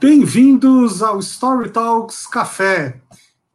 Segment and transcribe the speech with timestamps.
[0.00, 3.00] Bem-vindos ao Story Talks Café.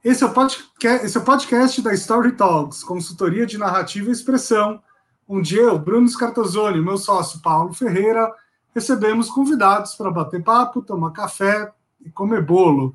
[0.03, 4.12] Esse é, o podcast, esse é o podcast da Story Talks, consultoria de narrativa e
[4.12, 4.82] expressão,
[5.25, 8.29] onde eu, Bruno Scartozoni e meu sócio Paulo Ferreira
[8.75, 11.71] recebemos convidados para bater papo, tomar café
[12.06, 12.94] e comer bolo.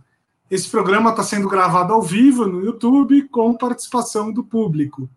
[0.50, 5.08] Esse programa está sendo gravado ao vivo no YouTube com participação do público.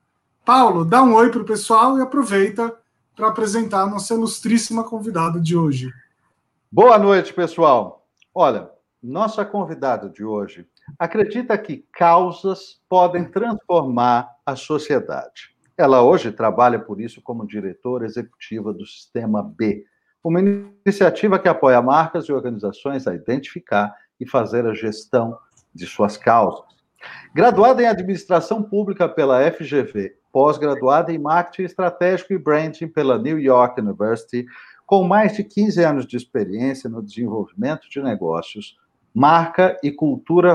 [0.46, 2.74] Paulo, dá um oi para o pessoal e aproveita
[3.14, 5.92] para apresentar a nossa ilustríssima convidada de hoje.
[6.72, 8.01] Boa noite, pessoal.
[8.34, 8.70] Olha,
[9.04, 10.66] nossa convidada de hoje
[10.98, 15.56] acredita que causas podem transformar a sociedade.
[15.78, 19.84] Ela hoje trabalha por isso como diretora executiva do Sistema B,
[20.24, 25.38] uma iniciativa que apoia marcas e organizações a identificar e fazer a gestão
[25.74, 26.72] de suas causas.
[27.34, 33.82] Graduada em Administração Pública pela FGV, pós-graduada em Marketing Estratégico e Branding pela New York
[33.82, 34.46] University,
[34.92, 38.78] com mais de 15 anos de experiência no desenvolvimento de negócios,
[39.14, 40.54] marca e cultura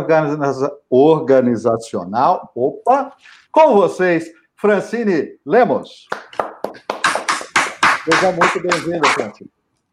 [0.79, 2.52] organizacional.
[2.55, 3.16] Opa!
[3.51, 6.07] Com vocês, Francine Lemos.
[8.05, 9.51] Seja muito bem-vinda, Francine.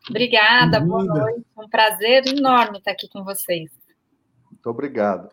[0.09, 1.45] Obrigada, boa noite.
[1.57, 3.71] Um prazer enorme estar aqui com vocês.
[4.51, 5.29] Muito obrigado.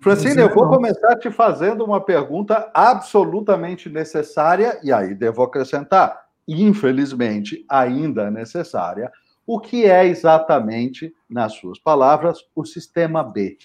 [0.00, 7.64] Francine, eu vou começar te fazendo uma pergunta absolutamente necessária, e aí devo acrescentar, infelizmente,
[7.68, 9.10] ainda necessária.
[9.46, 13.58] O que é exatamente, nas suas palavras, o sistema B?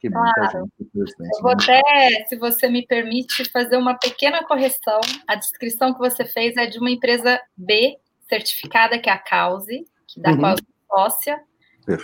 [0.00, 0.68] Que claro.
[0.94, 1.82] Eu vou até,
[2.28, 5.00] se você me permite, fazer uma pequena correção.
[5.26, 7.96] A descrição que você fez é de uma empresa B,
[8.28, 9.84] certificada, que é a Cause,
[10.16, 10.38] da uhum.
[10.38, 11.40] qual eu sou sócia,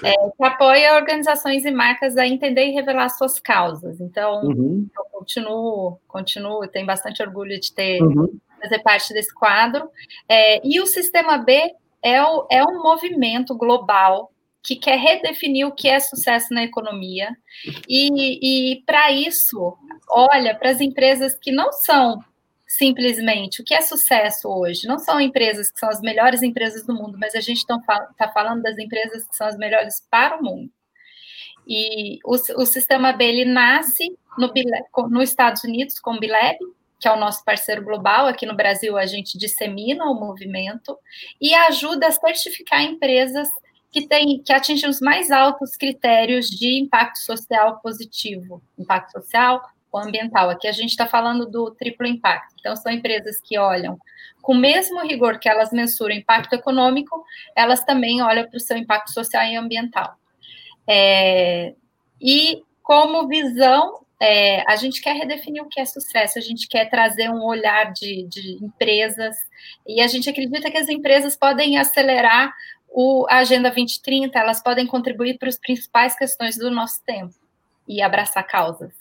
[0.03, 4.01] é, que apoia organizações e marcas a entender e revelar suas causas.
[4.01, 4.89] Então, uhum.
[4.97, 8.39] eu continuo, continuo, tenho bastante orgulho de ter uhum.
[8.65, 9.89] Fazer parte desse quadro.
[10.29, 14.31] É, e o Sistema B é, o, é um movimento global
[14.62, 17.29] que quer redefinir o que é sucesso na economia.
[17.89, 19.77] E, e para isso,
[20.09, 22.19] olha para as empresas que não são
[22.67, 24.86] simplesmente o que é sucesso hoje.
[24.86, 27.79] Não são empresas que são as melhores empresas do mundo, mas a gente está
[28.17, 30.70] tá falando das empresas que são as melhores para o mundo.
[31.67, 34.53] E o, o sistema B ele nasce no,
[35.08, 36.58] nos Estados Unidos com o Bileb,
[36.98, 38.27] que é o nosso parceiro global.
[38.27, 40.98] Aqui no Brasil, a gente dissemina o movimento
[41.40, 43.48] e ajuda a certificar empresas
[43.90, 48.62] que, tem, que atingem os mais altos critérios de impacto social positivo.
[48.78, 49.62] Impacto social,
[49.92, 50.50] o ambiental.
[50.50, 52.55] Aqui a gente está falando do triplo impacto.
[52.58, 53.98] Então, são empresas que olham
[54.44, 57.24] com o mesmo rigor que elas mensuram impacto econômico,
[57.56, 60.16] elas também olham para o seu impacto social e ambiental.
[60.86, 61.74] É,
[62.20, 66.89] e como visão, é, a gente quer redefinir o que é sucesso, a gente quer
[66.89, 69.36] trazer um olhar de, de empresas,
[69.86, 72.53] e a gente acredita que as empresas podem acelerar
[72.89, 77.35] o, a Agenda 2030, elas podem contribuir para as principais questões do nosso tempo
[77.89, 78.92] e abraçar causas.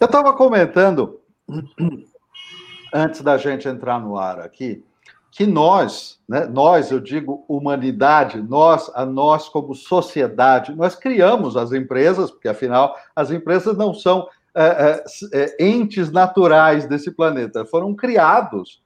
[0.00, 1.20] Eu estava comentando,
[2.94, 4.84] antes da gente entrar no ar aqui,
[5.32, 11.72] que nós, né, nós, eu digo humanidade, nós, a nós como sociedade, nós criamos as
[11.72, 18.82] empresas, porque afinal as empresas não são é, é, entes naturais desse planeta, foram criados,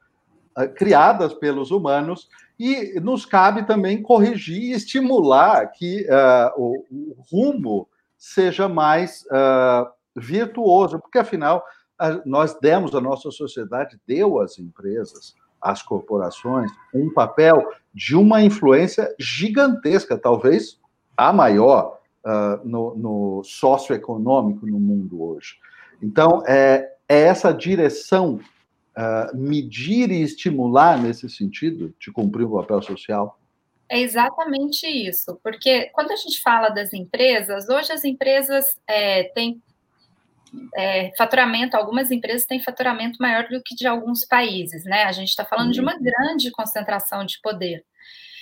[0.56, 6.06] é, criadas pelos humanos, e nos cabe também corrigir e estimular que
[6.56, 7.86] o, o, rumo
[8.16, 9.24] seja mais
[10.16, 11.62] virtuoso, porque afinal
[12.24, 15.34] nós demos, a nossa sociedade deu às empresas,
[15.66, 20.78] às corporações, um papel de uma influência gigantesca, talvez
[21.16, 25.54] a maior uh, no, no socioeconômico no mundo hoje.
[26.02, 28.38] Então, é, é essa direção,
[28.96, 33.38] uh, medir e estimular nesse sentido de cumprir o papel social?
[33.88, 39.62] É exatamente isso, porque quando a gente fala das empresas, hoje as empresas é, têm
[40.74, 45.04] é, faturamento, algumas empresas têm faturamento maior do que de alguns países, né?
[45.04, 45.72] A gente está falando uhum.
[45.72, 47.84] de uma grande concentração de poder.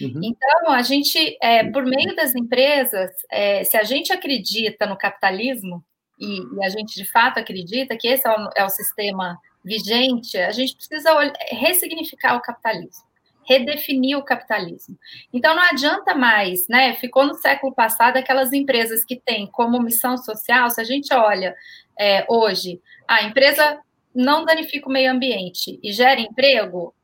[0.01, 0.21] Uhum.
[0.23, 5.85] Então, a gente, é, por meio das empresas, é, se a gente acredita no capitalismo,
[6.19, 10.37] e, e, a gente de fato acredita que esse é o, é o sistema vigente,
[10.39, 11.11] a gente precisa
[11.51, 13.05] ressignificar o capitalismo
[13.47, 14.99] redefinir o capitalismo.
[15.33, 16.95] Então não adianta mais, né?
[16.95, 21.55] Ficou no século passado aquelas empresas que têm como missão social, se a gente olha
[21.99, 23.81] é, hoje, a empresa
[24.15, 26.95] não danifica o meio ambiente e gera emprego,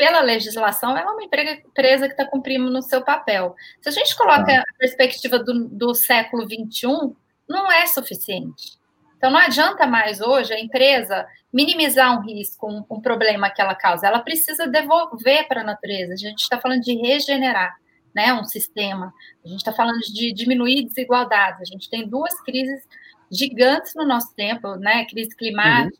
[0.00, 3.54] pela legislação, ela é uma empresa que está cumprindo no seu papel.
[3.82, 4.60] Se a gente coloca ah.
[4.62, 7.14] a perspectiva do, do século XXI,
[7.46, 8.80] não é suficiente.
[9.18, 13.74] Então, não adianta mais hoje a empresa minimizar um risco, um, um problema que ela
[13.74, 14.06] causa.
[14.06, 16.14] Ela precisa devolver para a natureza.
[16.14, 17.76] A gente está falando de regenerar.
[18.14, 19.12] né, um sistema.
[19.44, 21.60] A gente está falando de diminuir desigualdades.
[21.60, 22.88] A gente tem duas crises
[23.30, 25.04] gigantes no nosso tempo, né?
[25.04, 25.96] Crise climática.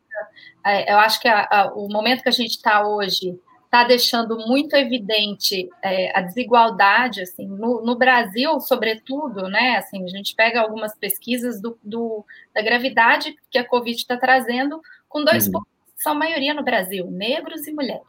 [0.66, 0.72] Uhum.
[0.86, 3.38] Eu acho que a, a, o momento que a gente está hoje
[3.70, 9.76] está deixando muito evidente é, a desigualdade, assim, no, no, Brasil, sobretudo, né?
[9.76, 14.80] Assim, a gente pega algumas pesquisas do, do da gravidade que a Covid está trazendo,
[15.08, 15.62] com dois uhum.
[15.94, 18.02] são maioria no Brasil, negros e mulheres.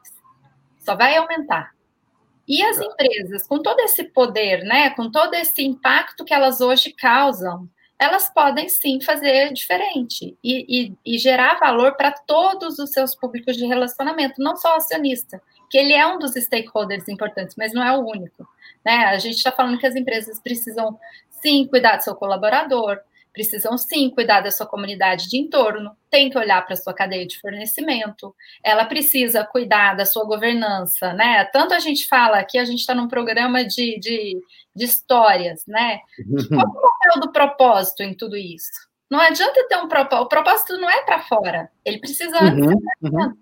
[0.80, 1.76] Só vai aumentar.
[2.48, 6.92] E as empresas, com todo esse poder, né, com todo esse impacto que elas hoje
[6.92, 7.70] causam,
[8.02, 10.66] elas podem sim fazer diferente e,
[11.06, 15.40] e, e gerar valor para todos os seus públicos de relacionamento, não só o acionista,
[15.70, 18.50] que ele é um dos stakeholders importantes, mas não é o único.
[18.84, 19.06] Né?
[19.06, 21.00] A gente está falando que as empresas precisam
[21.30, 23.00] sim cuidar do seu colaborador,
[23.34, 27.26] precisam sim cuidar da sua comunidade de entorno, tem que olhar para a sua cadeia
[27.26, 31.46] de fornecimento, ela precisa cuidar da sua governança, né?
[31.46, 34.38] Tanto a gente fala que a gente está num programa de, de,
[34.76, 36.00] de, histórias, né?
[36.50, 38.90] Qual é o papel do propósito em tudo isso?
[39.10, 43.34] Não adianta ter um propósito, o propósito não é para fora, ele precisa uhum, uhum.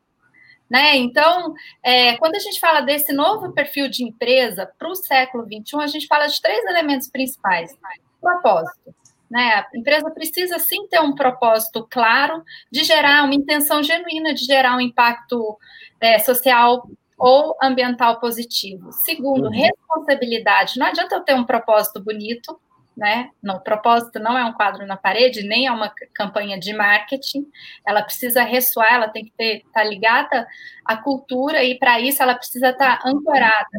[0.69, 0.97] Né?
[0.97, 5.77] Então, é, quando a gente fala desse novo perfil de empresa para o século XXI,
[5.81, 7.75] a gente fala de três elementos principais:
[8.21, 8.93] propósito,
[9.29, 9.53] né?
[9.53, 14.75] A empresa precisa sim ter um propósito claro de gerar uma intenção genuína de gerar
[14.75, 15.57] um impacto
[16.01, 18.91] é, social ou ambiental positivo.
[18.91, 19.51] Segundo, uhum.
[19.51, 20.79] responsabilidade.
[20.79, 22.59] Não adianta eu ter um propósito bonito,
[22.95, 23.29] né?
[23.41, 27.45] Não, o propósito não é um quadro na parede, nem é uma campanha de marketing.
[27.85, 30.47] Ela precisa ressoar, ela tem que estar tá ligada
[30.85, 33.69] à cultura e para isso ela precisa estar tá ancorada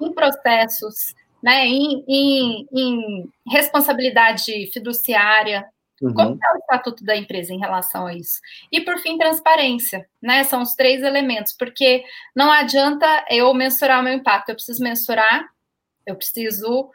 [0.00, 5.66] em processos né, em, em, em responsabilidade fiduciária,
[6.00, 6.14] Uhum.
[6.14, 8.40] Como é o estatuto da empresa em relação a isso?
[8.70, 10.44] E, por fim, transparência, né?
[10.44, 12.04] São os três elementos, porque
[12.36, 15.48] não adianta eu mensurar o meu impacto, eu preciso mensurar,
[16.06, 16.90] eu preciso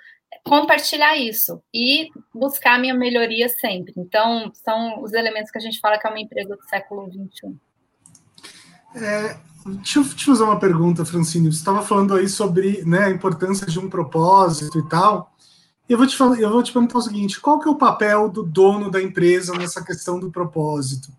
[0.46, 3.94] compartilhar isso e buscar a minha melhoria sempre.
[3.98, 7.56] Então, são os elementos que a gente fala que é uma empresa do século XXI.
[8.96, 11.51] É, Deixa eu te fazer uma pergunta, Francine.
[11.51, 15.33] Você estava falando aí sobre né, a importância de um propósito e tal.
[15.88, 18.30] Eu vou, te falar, eu vou te perguntar o seguinte: qual que é o papel
[18.30, 21.10] do dono da empresa nessa questão do propósito?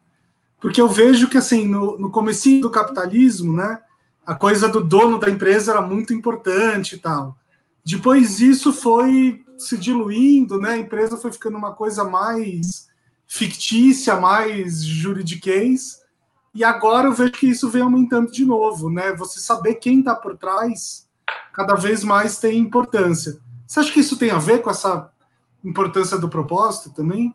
[0.61, 3.79] Porque eu vejo que assim, no, no começo do capitalismo, né,
[4.25, 7.37] a coisa do dono da empresa era muito importante e tal.
[7.85, 10.71] Depois isso foi se diluindo, né?
[10.71, 12.89] A empresa foi ficando uma coisa mais
[13.27, 15.99] fictícia, mais juridiquês.
[16.55, 19.13] E agora eu vejo que isso vem aumentando de novo, né?
[19.15, 21.09] Você saber quem está por trás
[21.53, 23.41] cada vez mais tem importância.
[23.67, 25.11] Você acha que isso tem a ver com essa
[25.65, 27.35] importância do propósito também?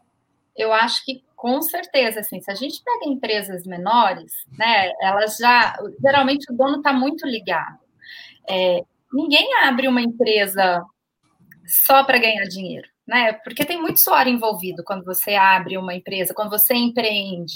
[0.56, 5.74] Eu acho que com certeza, assim, se a gente pega empresas menores, né, elas já,
[6.02, 7.80] geralmente o dono está muito ligado.
[8.48, 10.84] É, ninguém abre uma empresa
[11.66, 13.34] só para ganhar dinheiro, né?
[13.34, 17.54] Porque tem muito suor envolvido quando você abre uma empresa, quando você empreende.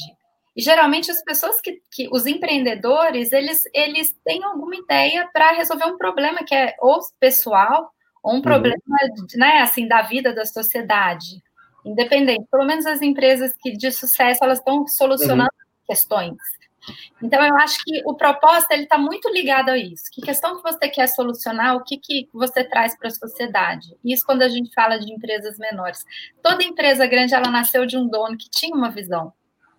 [0.55, 5.85] E geralmente as pessoas que, que os empreendedores, eles, eles têm alguma ideia para resolver
[5.85, 7.91] um problema que é ou pessoal,
[8.21, 8.41] ou um uhum.
[8.41, 8.77] problema,
[9.35, 11.41] né, assim, da vida da sociedade.
[11.85, 15.85] Independente, pelo menos as empresas que de sucesso, elas estão solucionando uhum.
[15.88, 16.38] questões.
[17.21, 20.03] Então, eu acho que o propósito ele está muito ligado a isso.
[20.11, 23.95] Que questão que você quer solucionar, o que, que você traz para a sociedade?
[24.03, 26.03] Isso quando a gente fala de empresas menores.
[26.41, 29.33] Toda empresa grande, ela nasceu de um dono que tinha uma visão.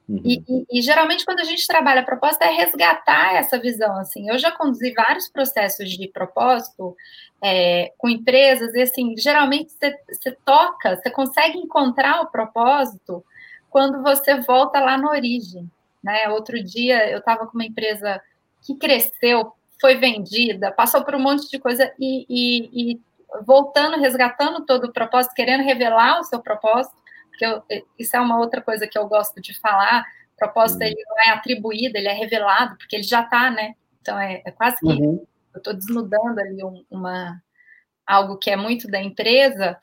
[0.09, 0.21] Uhum.
[0.23, 3.97] E, e, e, geralmente quando a gente trabalha a proposta é resgatar essa visão.
[3.99, 6.95] Assim, eu já conduzi vários processos de propósito
[7.43, 13.25] é, com empresas e assim, geralmente você, toca, você consegue encontrar o propósito
[13.71, 15.71] quando você volta lá na origem.
[16.03, 16.29] Né?
[16.29, 18.21] Outro dia eu estava com uma empresa
[18.63, 23.01] que cresceu, foi vendida, passou por um monte de coisa e, e
[23.47, 27.04] voltando, resgatando todo o propósito, querendo revelar o seu propósito
[27.35, 27.63] porque eu,
[27.99, 30.05] isso é uma outra coisa que eu gosto de falar.
[30.35, 30.87] O propósito uhum.
[30.87, 33.75] ele não é atribuído, ele é revelado, porque ele já está, né?
[34.01, 35.27] Então é, é quase que uhum.
[35.53, 37.43] eu estou desnudando ali um, uma
[38.07, 39.79] algo que é muito da empresa.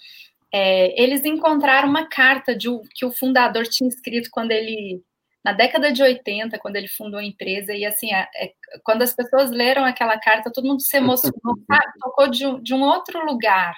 [0.54, 5.04] É, eles encontraram uma carta de, que o fundador tinha escrito quando ele
[5.44, 9.14] na década de 80, quando ele fundou a empresa, e assim, é, é, quando as
[9.14, 11.34] pessoas leram aquela carta, todo mundo se emocionou,
[11.68, 11.92] sabe?
[12.00, 13.74] tocou de um, de um outro lugar.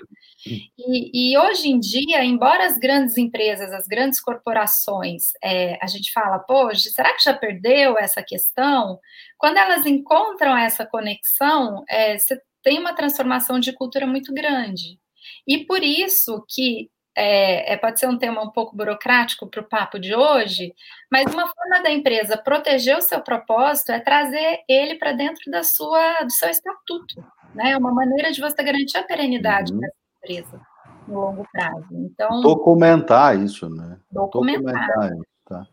[0.45, 6.11] E, e, hoje em dia, embora as grandes empresas, as grandes corporações, é, a gente
[6.11, 8.99] fala, poxa, será que já perdeu essa questão?
[9.37, 14.99] Quando elas encontram essa conexão, é, você tem uma transformação de cultura muito grande.
[15.47, 19.67] E por isso que é, é, pode ser um tema um pouco burocrático para o
[19.67, 20.73] papo de hoje,
[21.11, 25.63] mas uma forma da empresa proteger o seu propósito é trazer ele para dentro da
[25.63, 27.23] sua, do seu estatuto.
[27.53, 27.71] Né?
[27.71, 29.79] É uma maneira de você garantir a perenidade uhum.
[29.79, 30.61] dessa empresa
[31.07, 31.85] no longo prazo.
[31.91, 33.97] Então, documentar isso, né?
[34.11, 34.73] Documentar.
[34.73, 35.67] documentar isso, tá.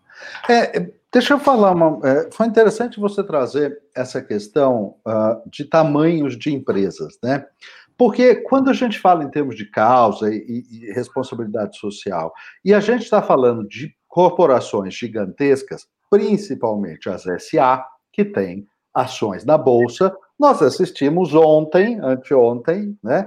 [0.49, 2.07] É, deixa eu falar uma.
[2.07, 7.47] É, foi interessante você trazer essa questão uh, de tamanhos de empresas, né?
[8.01, 12.33] Porque quando a gente fala em termos de causa e, e responsabilidade social,
[12.65, 19.59] e a gente está falando de corporações gigantescas, principalmente as SA, que têm ações na
[19.59, 23.27] Bolsa, nós assistimos ontem, anteontem, né,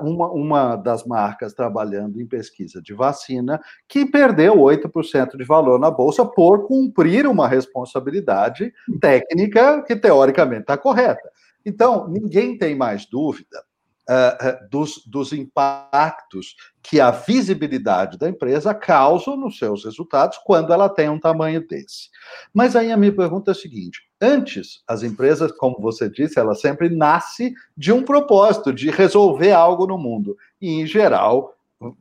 [0.00, 5.92] uma, uma das marcas trabalhando em pesquisa de vacina que perdeu 8% de valor na
[5.92, 11.30] Bolsa por cumprir uma responsabilidade técnica que teoricamente está correta.
[11.64, 13.62] Então, ninguém tem mais dúvida
[14.08, 20.88] uh, dos, dos impactos que a visibilidade da empresa causa nos seus resultados quando ela
[20.88, 22.08] tem um tamanho desse.
[22.52, 26.54] Mas aí a minha pergunta é a seguinte: antes, as empresas, como você disse, ela
[26.54, 30.36] sempre nasce de um propósito, de resolver algo no mundo.
[30.60, 31.94] E, em geral, um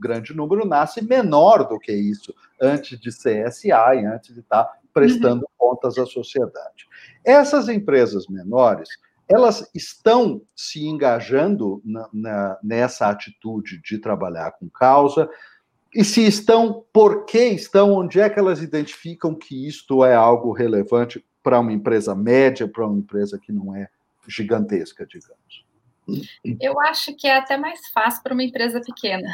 [0.00, 4.70] grande número nasce menor do que isso, antes de ser SA e antes de estar
[4.92, 5.70] prestando uhum.
[5.70, 6.86] contas à sociedade.
[7.24, 8.88] Essas empresas menores,
[9.32, 15.28] elas estão se engajando na, na, nessa atitude de trabalhar com causa?
[15.94, 17.92] E se estão, por que estão?
[17.92, 22.86] Onde é que elas identificam que isto é algo relevante para uma empresa média, para
[22.86, 23.88] uma empresa que não é
[24.26, 25.64] gigantesca, digamos?
[26.60, 29.28] Eu acho que é até mais fácil para uma empresa pequena.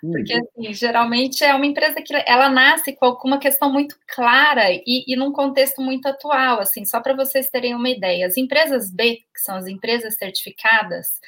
[0.00, 0.48] Porque, uhum.
[0.58, 5.16] assim, geralmente é uma empresa que ela nasce com uma questão muito clara e, e
[5.16, 8.26] num contexto muito atual, assim, só para vocês terem uma ideia.
[8.26, 11.20] As empresas B, que são as empresas certificadas,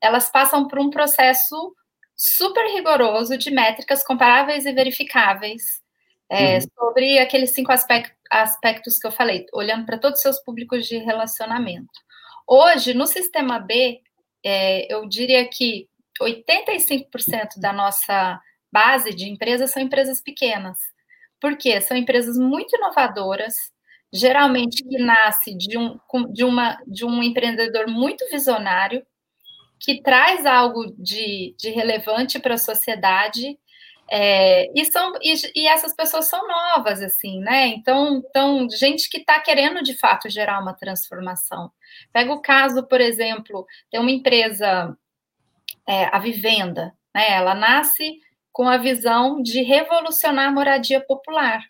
[0.00, 1.74] elas passam por um processo
[2.16, 5.82] super rigoroso de métricas comparáveis e verificáveis
[6.30, 6.60] é, uhum.
[6.78, 10.98] sobre aqueles cinco aspectos, aspectos que eu falei, olhando para todos os seus públicos de
[10.98, 11.92] relacionamento.
[12.46, 14.00] Hoje, no sistema B,
[14.44, 15.88] é, eu diria que
[16.22, 18.40] 85% da nossa
[18.72, 20.78] base de empresas são empresas pequenas.
[21.40, 21.80] Por quê?
[21.80, 23.54] São empresas muito inovadoras,
[24.12, 25.98] geralmente que nasce de um,
[26.32, 29.04] de, uma, de um empreendedor muito visionário,
[29.78, 33.58] que traz algo de, de relevante para a sociedade.
[34.10, 37.66] É, e, são, e, e, essas pessoas são novas, assim, né?
[37.68, 41.70] Então, então gente que está querendo de fato gerar uma transformação.
[42.12, 44.96] Pega o caso, por exemplo, tem uma empresa
[45.88, 47.32] é, a vivenda, né?
[47.32, 48.20] Ela nasce
[48.52, 51.64] com a visão de revolucionar a moradia popular.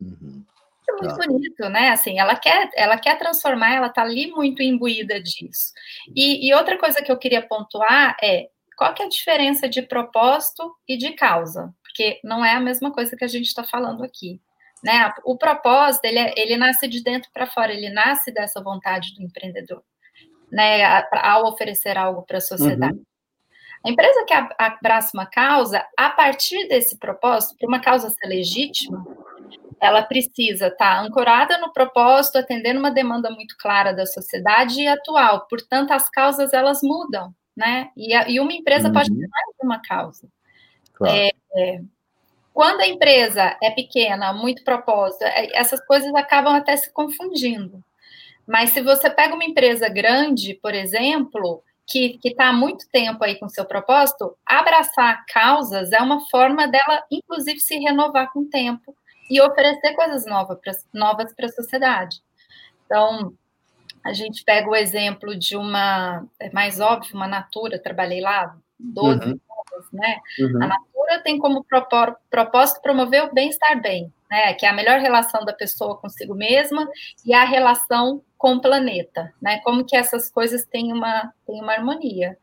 [0.00, 0.44] Uhum.
[0.88, 1.26] É muito ah.
[1.26, 1.90] bonito, né?
[1.90, 5.72] Assim, ela quer, ela quer transformar, ela está ali muito imbuída disso.
[6.14, 9.82] E, e, outra coisa que eu queria pontuar é qual que é a diferença de
[9.82, 14.04] propósito e de causa, porque não é a mesma coisa que a gente está falando
[14.04, 14.40] aqui.
[14.82, 15.12] Né?
[15.24, 19.22] O propósito ele, é, ele nasce de dentro para fora, ele nasce dessa vontade do
[19.22, 19.82] empreendedor,
[20.52, 20.84] né?
[21.12, 22.96] Ao oferecer algo para a sociedade.
[22.96, 23.04] Uhum.
[23.86, 29.06] A empresa que abraça uma causa, a partir desse propósito, para uma causa ser legítima,
[29.80, 35.46] ela precisa estar ancorada no propósito, atendendo uma demanda muito clara da sociedade e atual.
[35.48, 37.90] Portanto, as causas elas mudam, né?
[37.96, 38.94] E, a, e uma empresa uhum.
[38.94, 40.28] pode ter mais de uma causa.
[40.92, 41.16] Claro.
[41.16, 41.80] É, é,
[42.52, 47.84] quando a empresa é pequena, muito propósito, é, essas coisas acabam até se confundindo.
[48.44, 53.38] Mas se você pega uma empresa grande, por exemplo, que está há muito tempo aí
[53.38, 58.94] com seu propósito, abraçar causas é uma forma dela, inclusive, se renovar com o tempo
[59.30, 62.20] e oferecer coisas novas para novas a sociedade.
[62.84, 63.32] Então,
[64.04, 69.18] a gente pega o exemplo de uma, é mais óbvio, uma Natura, trabalhei lá 12
[69.18, 69.24] uhum.
[69.24, 70.20] anos, né?
[70.38, 70.62] Uhum.
[70.62, 71.64] A Natura tem como
[72.30, 74.54] propósito promover o bem-estar bem, né?
[74.54, 76.88] Que é a melhor relação da pessoa consigo mesma
[77.24, 79.60] e a relação com o planeta, né?
[79.60, 82.36] Como que essas coisas têm uma, têm uma harmonia.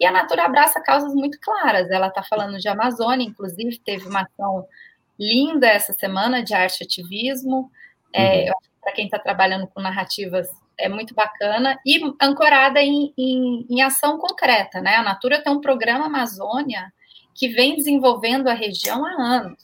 [0.00, 1.90] E a Natura abraça causas muito claras.
[1.90, 4.66] Ela está falando de Amazônia, inclusive teve uma ação
[5.18, 7.70] linda essa semana de arte e ativismo.
[8.12, 8.52] É, uhum.
[8.80, 14.18] Para quem está trabalhando com narrativas, é muito bacana e ancorada em, em, em, ação
[14.18, 14.94] concreta, né?
[14.94, 16.92] A Natura tem um programa Amazônia
[17.34, 19.58] que vem desenvolvendo a região há anos.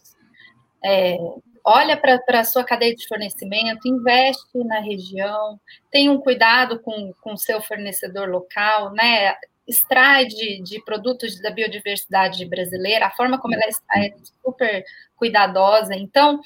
[0.84, 1.16] É,
[1.64, 5.58] olha para a sua cadeia de fornecimento, investe na região,
[5.90, 9.34] tem um cuidado com o seu fornecedor local, né?
[9.66, 13.64] Extrai de, de, produtos da biodiversidade brasileira, a forma como ela
[13.96, 14.10] é
[14.42, 14.84] super
[15.16, 15.94] cuidadosa.
[15.94, 16.38] Então,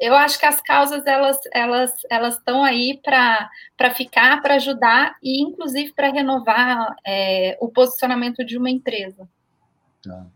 [0.00, 5.42] eu acho que as causas elas elas elas estão aí para ficar, para ajudar e
[5.42, 9.28] inclusive para renovar é, o posicionamento de uma empresa.
[10.02, 10.26] Tá.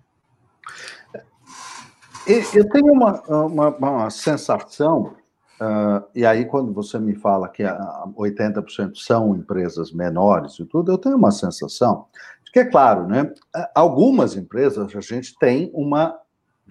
[2.29, 5.15] Eu tenho uma, uma, uma sensação,
[5.59, 10.99] uh, e aí quando você me fala que 80% são empresas menores e tudo, eu
[10.99, 12.05] tenho uma sensação
[12.45, 13.33] de que, é claro, né,
[13.75, 16.19] algumas empresas a gente tem uma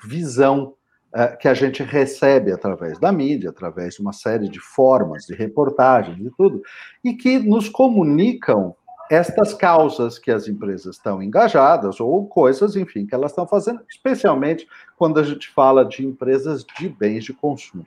[0.05, 0.75] visão
[1.15, 5.33] uh, que a gente recebe através da mídia, através de uma série de formas de
[5.33, 6.61] reportagens e tudo,
[7.03, 8.75] e que nos comunicam
[9.09, 14.67] estas causas que as empresas estão engajadas ou coisas, enfim, que elas estão fazendo, especialmente
[14.97, 17.85] quando a gente fala de empresas de bens de consumo.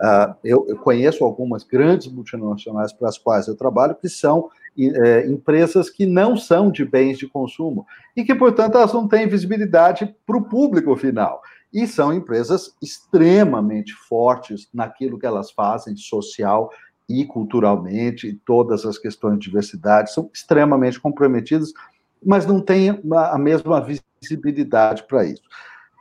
[0.00, 5.26] Uh, eu, eu, conheço algumas grandes multinacionais para as quais eu trabalho que são é,
[5.26, 7.86] empresas que não são de bens de consumo
[8.16, 11.42] e que, portanto, elas não têm visibilidade para o público final.
[11.72, 16.70] E são empresas extremamente fortes naquilo que elas fazem social
[17.10, 21.72] e culturalmente, todas as questões de diversidade são extremamente comprometidas,
[22.24, 23.84] mas não têm a mesma
[24.20, 25.42] visibilidade para isso.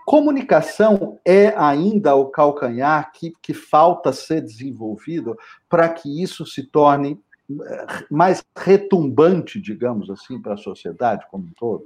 [0.06, 5.38] Comunicação é ainda o calcanhar que, que falta ser desenvolvido
[5.70, 11.52] para que isso se torne eh, mais retumbante, digamos assim, para a sociedade como um
[11.58, 11.86] todo?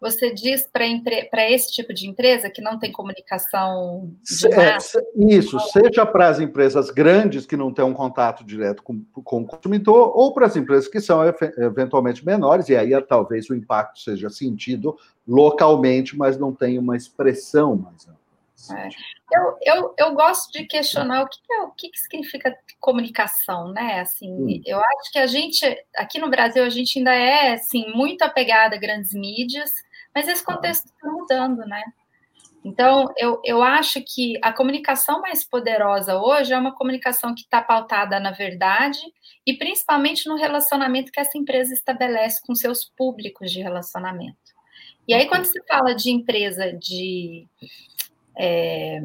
[0.00, 4.76] Você diz para esse tipo de empresa que não tem comunicação de é,
[5.16, 9.46] Isso, seja para as empresas grandes que não têm um contato direto com, com o
[9.46, 11.22] consumidor, ou para as empresas que são
[11.58, 17.76] eventualmente menores, e aí talvez o impacto seja sentido localmente, mas não tem uma expressão
[17.76, 18.26] mais ampla.
[18.74, 18.88] É.
[19.32, 24.00] Eu, eu, eu gosto de questionar o que, é, o que, que significa comunicação, né?
[24.00, 24.62] Assim, hum.
[24.64, 25.64] eu acho que a gente,
[25.96, 29.70] aqui no Brasil, a gente ainda é assim, muito apegada a grandes mídias,
[30.16, 31.84] mas esse contexto está mudando, né?
[32.64, 37.60] Então, eu, eu acho que a comunicação mais poderosa hoje é uma comunicação que está
[37.60, 38.98] pautada na verdade
[39.46, 44.38] e principalmente no relacionamento que essa empresa estabelece com seus públicos de relacionamento.
[45.06, 47.46] E aí, quando se fala de empresa de
[48.38, 49.02] é,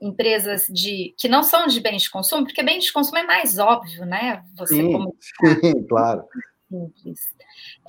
[0.00, 3.58] empresas de que não são de bens de consumo, porque bens de consumo é mais
[3.58, 4.44] óbvio, né?
[4.54, 6.24] Você sim, como sim, claro.
[6.70, 7.20] Simples.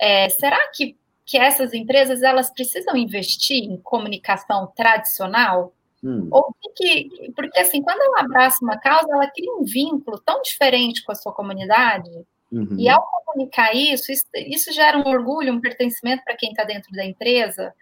[0.00, 5.72] É, será que, que essas empresas elas precisam investir em comunicação tradicional?
[6.02, 6.28] Hum.
[6.30, 11.02] Ou que, porque assim, quando ela abraça uma causa, ela cria um vínculo tão diferente
[11.04, 12.10] com a sua comunidade
[12.54, 12.76] Uhum.
[12.78, 16.92] E ao comunicar isso, isso, isso, gera um orgulho, um pertencimento para quem está dentro
[16.92, 17.74] da empresa,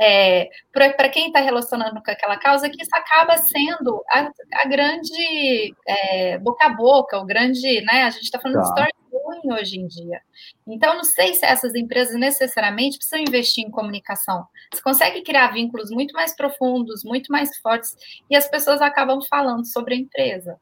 [0.00, 5.74] é, para quem está relacionando com aquela causa, que isso acaba sendo a, a grande
[5.86, 8.02] é, boca a boca, o grande, né?
[8.02, 8.62] A gente está falando tá.
[8.62, 9.05] de storytelling
[9.44, 10.20] hoje em dia.
[10.66, 14.46] Então, não sei se essas empresas necessariamente precisam investir em comunicação.
[14.72, 17.94] Você consegue criar vínculos muito mais profundos, muito mais fortes,
[18.30, 20.56] e as pessoas acabam falando sobre a empresa.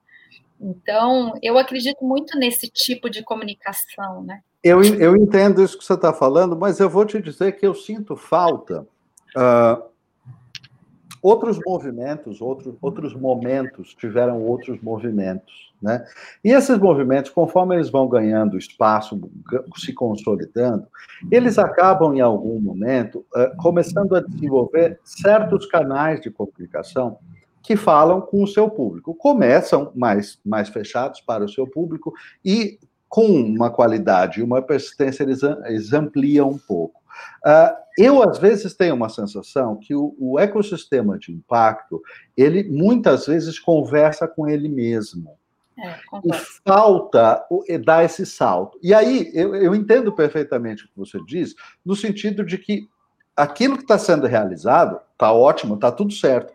[0.61, 4.41] Então, eu acredito muito nesse tipo de comunicação, né?
[4.63, 7.75] Eu, eu entendo isso que você está falando, mas eu vou te dizer que eu
[7.75, 8.87] sinto falta.
[9.37, 9.94] Uh,
[11.25, 16.05] outros movimentos, outros, outros momentos tiveram outros movimentos, né?
[16.45, 19.19] E esses movimentos, conforme eles vão ganhando espaço,
[19.75, 20.87] se consolidando,
[21.33, 27.17] eles acabam em algum momento uh, começando a desenvolver certos canais de comunicação
[27.63, 29.15] que falam com o seu público.
[29.15, 32.13] Começam mais, mais fechados para o seu público
[32.45, 37.01] e com uma qualidade e uma persistência eles ampliam um pouco.
[37.45, 42.03] Uh, eu, às vezes, tenho uma sensação que o, o, ecossistema de impacto,
[42.37, 45.37] ele muitas vezes conversa com ele mesmo.
[45.77, 46.33] É, e
[46.65, 47.45] falta
[47.85, 48.79] dar esse salto.
[48.81, 52.89] E aí, eu, eu entendo perfeitamente o que você diz, no sentido de que
[53.37, 56.53] aquilo que está sendo realizado está ótimo, está tudo certo.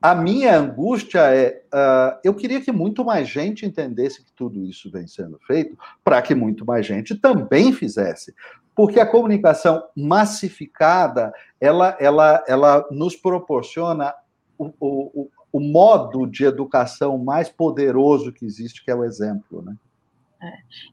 [0.00, 4.90] A minha angústia é, uh, eu queria que muito mais gente entendesse que tudo isso
[4.90, 8.32] vem sendo feito, para que muito mais gente também fizesse.
[8.78, 14.14] Porque a comunicação massificada, ela, ela, ela nos proporciona
[14.56, 19.74] o, o, o modo de educação mais poderoso que existe, que é o exemplo, né?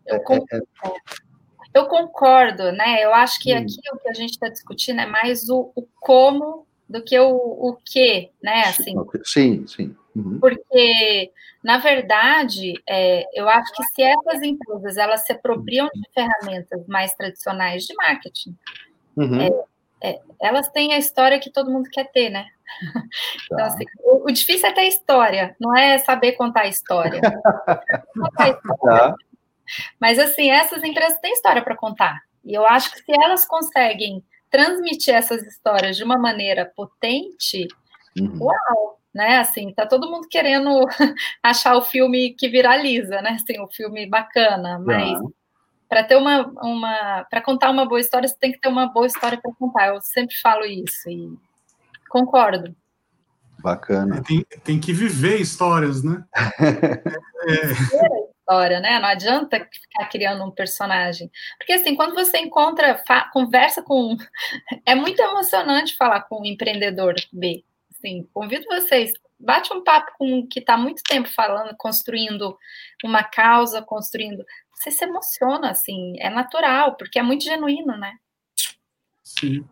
[0.08, 0.93] É, eu, concordo, é, é...
[1.76, 3.06] eu concordo, né?
[3.06, 6.65] Eu acho que aqui o que a gente está discutindo é mais o, o como
[6.89, 8.63] do que o, o que, né?
[8.63, 9.95] Assim, sim, sim.
[10.15, 10.39] Uhum.
[10.39, 16.88] Porque, na verdade, é, eu acho que se essas empresas elas se apropriam de ferramentas
[16.88, 18.56] mais tradicionais de marketing,
[19.17, 19.41] uhum.
[19.41, 22.47] é, é, elas têm a história que todo mundo quer ter, né?
[23.45, 23.63] Então, tá.
[23.63, 27.21] Então, assim, o, o, difícil é ter história, não é saber contar a história.
[28.15, 28.75] contar a história.
[28.82, 29.15] Tá.
[29.99, 32.21] Mas, assim, essas empresas têm história para contar.
[32.43, 37.67] E eu acho que se elas conseguem transmitir essas histórias de uma maneira potente,
[38.17, 38.38] uhum.
[38.39, 39.38] uau, né?
[39.38, 40.69] Assim, tá todo mundo querendo
[41.41, 43.38] achar o filme que viraliza, né?
[43.41, 45.32] Assim, o filme bacana, mas uhum.
[45.88, 49.08] para ter uma, uma para contar uma boa história, você tem que ter uma boa
[49.08, 49.88] história para contar.
[49.88, 51.34] Eu sempre falo isso e
[52.10, 52.75] concordo.
[53.60, 54.21] Bacana.
[54.21, 56.21] Tem, tem que viver histórias, né?
[57.47, 58.36] é.
[58.38, 58.99] História, né?
[58.99, 61.32] Não adianta ficar criando um personagem.
[61.58, 63.01] Porque, assim, quando você encontra,
[63.32, 64.17] conversa com.
[64.86, 67.63] É muito emocionante falar com um empreendedor B.
[68.06, 72.56] Assim, convido vocês, bate um papo com que está muito tempo falando, construindo
[73.04, 74.46] uma causa, construindo.
[74.76, 78.13] Você se emociona, assim, é natural, porque é muito genuíno, né?
[79.24, 79.65] Sim.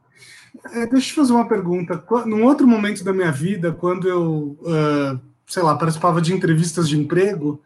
[0.71, 2.03] É, deixa eu te fazer uma pergunta.
[2.25, 6.97] Num outro momento da minha vida, quando eu, uh, sei lá, participava de entrevistas de
[6.97, 7.61] emprego,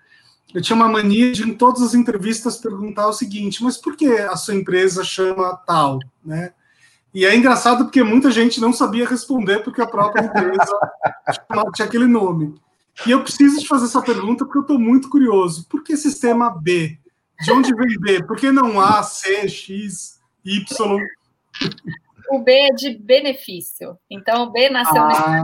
[0.53, 4.07] eu tinha uma mania de, em todas as entrevistas, perguntar o seguinte: mas por que
[4.07, 5.99] a sua empresa chama tal?
[6.25, 6.53] Né?
[7.17, 10.71] E é engraçado porque muita gente não sabia responder porque a própria empresa
[11.73, 12.53] tinha aquele nome.
[13.07, 15.67] E eu preciso te fazer essa pergunta porque eu estou muito curioso.
[15.67, 16.95] Por que sistema B?
[17.41, 18.23] De onde vem B?
[18.23, 20.99] Por que não A, C, X, Y?
[22.29, 23.97] O B é de benefício.
[24.11, 25.43] Então, o B nasceu ah.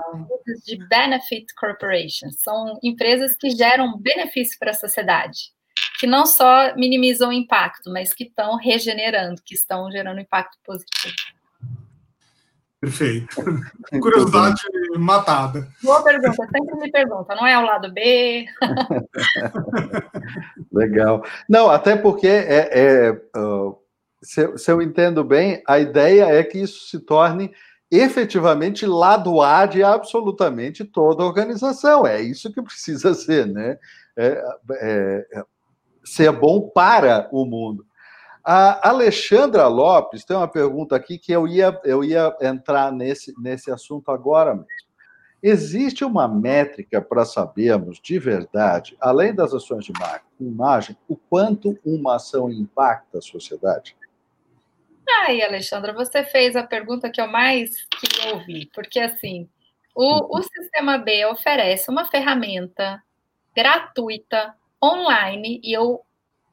[0.64, 2.40] de Benefit Corporations.
[2.44, 5.52] São empresas que geram benefício para a sociedade.
[6.00, 11.16] Que não só minimizam o impacto, mas que estão regenerando, que estão gerando impacto positivo.
[12.84, 13.38] Perfeito.
[14.02, 14.62] Curiosidade
[14.98, 15.69] matada.
[15.82, 18.46] Boa pergunta, sempre me pergunta, não é o lado B?
[20.69, 21.24] Legal.
[21.48, 23.78] Não, até porque é, é uh,
[24.22, 27.54] se, se eu entendo bem, a ideia é que isso se torne
[27.89, 32.06] efetivamente lado A de absolutamente toda a organização.
[32.06, 33.78] É isso que precisa ser, né?
[34.17, 35.43] É, é, é
[36.04, 37.86] ser bom para o mundo.
[38.44, 43.72] A Alexandra Lopes tem uma pergunta aqui que eu ia, eu ia entrar nesse, nesse
[43.72, 44.68] assunto agora mesmo.
[45.42, 51.78] Existe uma métrica para sabermos de verdade, além das ações de marketing, imagem, o quanto
[51.86, 53.96] uma ação impacta a sociedade?
[55.20, 59.50] Aí, Alexandra, você fez a pergunta que eu mais queria ouvir, porque assim,
[59.96, 63.02] o, o Sistema B oferece uma ferramenta
[63.56, 66.02] gratuita, online, e eu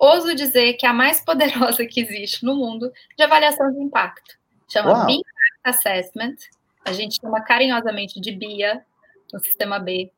[0.00, 4.38] ouso dizer que é a mais poderosa que existe no mundo de avaliação de impacto.
[4.68, 6.36] Chama BIA Impact Assessment.
[6.84, 8.84] A gente chama carinhosamente de BIA
[9.32, 10.10] no sistema B.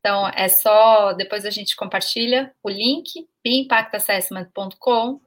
[0.00, 5.20] Então, é só, depois a gente compartilha o link, biimpactassessment.com.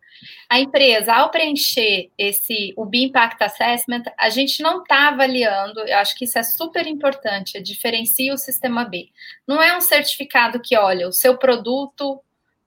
[0.50, 5.98] A empresa, ao preencher esse, o BIA Impact Assessment, a gente não está avaliando, eu
[5.98, 9.10] acho que isso é super importante, diferencia o sistema B.
[9.48, 12.22] Não é um certificado que, olha, o seu produto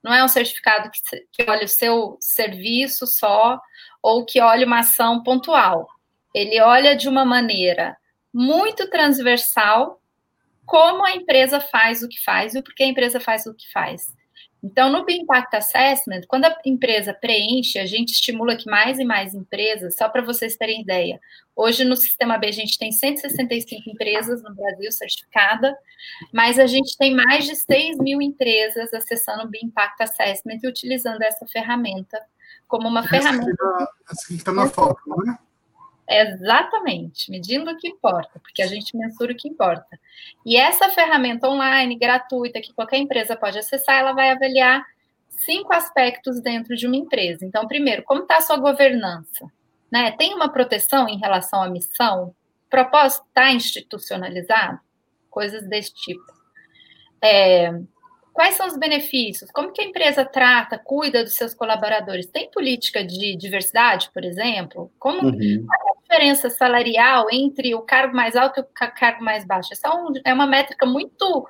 [0.04, 0.90] não é um certificado
[1.32, 3.58] que, olha o seu serviço só
[4.02, 5.88] ou que olha uma ação pontual.
[6.34, 7.96] Ele olha de uma maneira
[8.32, 9.98] muito transversal
[10.66, 13.70] como a empresa faz o que faz e por que a empresa faz o que
[13.72, 14.12] faz.
[14.64, 19.34] Então, no Impact Assessment, quando a empresa preenche, a gente estimula que mais e mais
[19.34, 21.20] empresas, só para vocês terem ideia,
[21.54, 25.76] hoje no Sistema B a gente tem 165 empresas no Brasil certificada,
[26.32, 31.20] mas a gente tem mais de 6 mil empresas acessando o Impact Assessment e utilizando
[31.20, 32.18] essa ferramenta
[32.66, 33.52] como uma essa ferramenta.
[34.10, 35.43] essa que está na foto, não é?
[36.08, 39.98] Exatamente, medindo o que importa, porque a gente mensura o que importa.
[40.44, 44.84] E essa ferramenta online, gratuita, que qualquer empresa pode acessar, ela vai avaliar
[45.30, 47.44] cinco aspectos dentro de uma empresa.
[47.44, 49.46] Então, primeiro, como está a sua governança?
[49.90, 50.12] Né?
[50.12, 52.34] Tem uma proteção em relação à missão?
[52.66, 54.78] O propósito está institucionalizado?
[55.30, 56.34] Coisas desse tipo.
[57.22, 57.72] É,
[58.34, 59.48] Quais são os benefícios?
[59.52, 62.26] Como que a empresa trata, cuida dos seus colaboradores?
[62.26, 64.90] Tem política de diversidade, por exemplo?
[64.98, 65.64] Como uhum.
[65.64, 69.72] qual é a diferença salarial entre o cargo mais alto e o cargo mais baixo?
[69.72, 71.46] Essa é, é uma métrica muito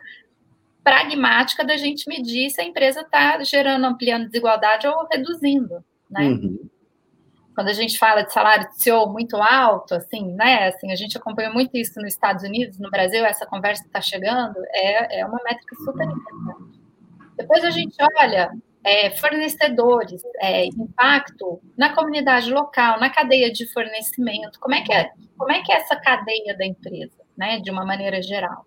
[0.85, 6.25] pragmática da gente medir se a empresa está gerando, ampliando desigualdade ou reduzindo, né?
[6.25, 6.69] Uhum.
[7.55, 10.69] Quando a gente fala de salário de CEO muito alto, assim, né?
[10.69, 14.57] Assim, a gente acompanha muito isso nos Estados Unidos, no Brasil, essa conversa está chegando,
[14.71, 16.74] é, é uma métrica super importante.
[17.37, 18.51] Depois a gente olha
[18.85, 25.11] é, fornecedores, é, impacto na comunidade local, na cadeia de fornecimento, como é que é,
[25.37, 28.67] como é, que é essa cadeia da empresa, né, de uma maneira geral.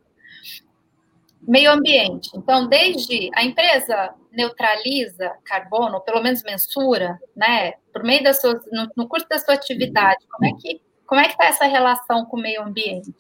[1.42, 2.30] Meio ambiente.
[2.36, 8.60] Então, desde a empresa neutraliza carbono, ou pelo menos mensura, né, por meio das suas,
[8.72, 12.26] no, no curso da sua atividade, como é que como é que está essa relação
[12.26, 13.16] com o meio ambiente?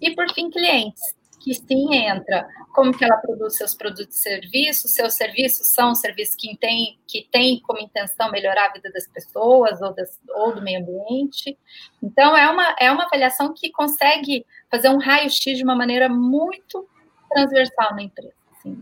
[0.00, 1.02] E por fim, clientes
[1.42, 6.36] que sim entra, como que ela produz seus produtos e serviços, seus serviços são serviços
[6.36, 10.62] que tem, que tem como intenção melhorar a vida das pessoas ou, das, ou do
[10.62, 11.58] meio ambiente.
[12.02, 16.88] Então, é uma, é uma avaliação que consegue fazer um raio-x de uma maneira muito
[17.28, 18.34] transversal na empresa.
[18.52, 18.80] Assim.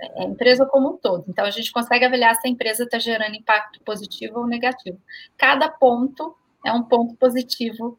[0.00, 1.24] é a empresa como um todo.
[1.28, 4.98] Então, a gente consegue avaliar se a empresa está gerando impacto positivo ou negativo.
[5.36, 7.98] Cada ponto é um ponto positivo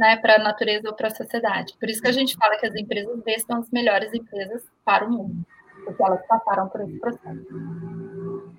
[0.00, 1.76] né, para a natureza ou para a sociedade.
[1.78, 5.04] Por isso que a gente fala que as empresas B são as melhores empresas para
[5.04, 5.44] o mundo,
[5.84, 8.50] porque elas passaram por esse processo.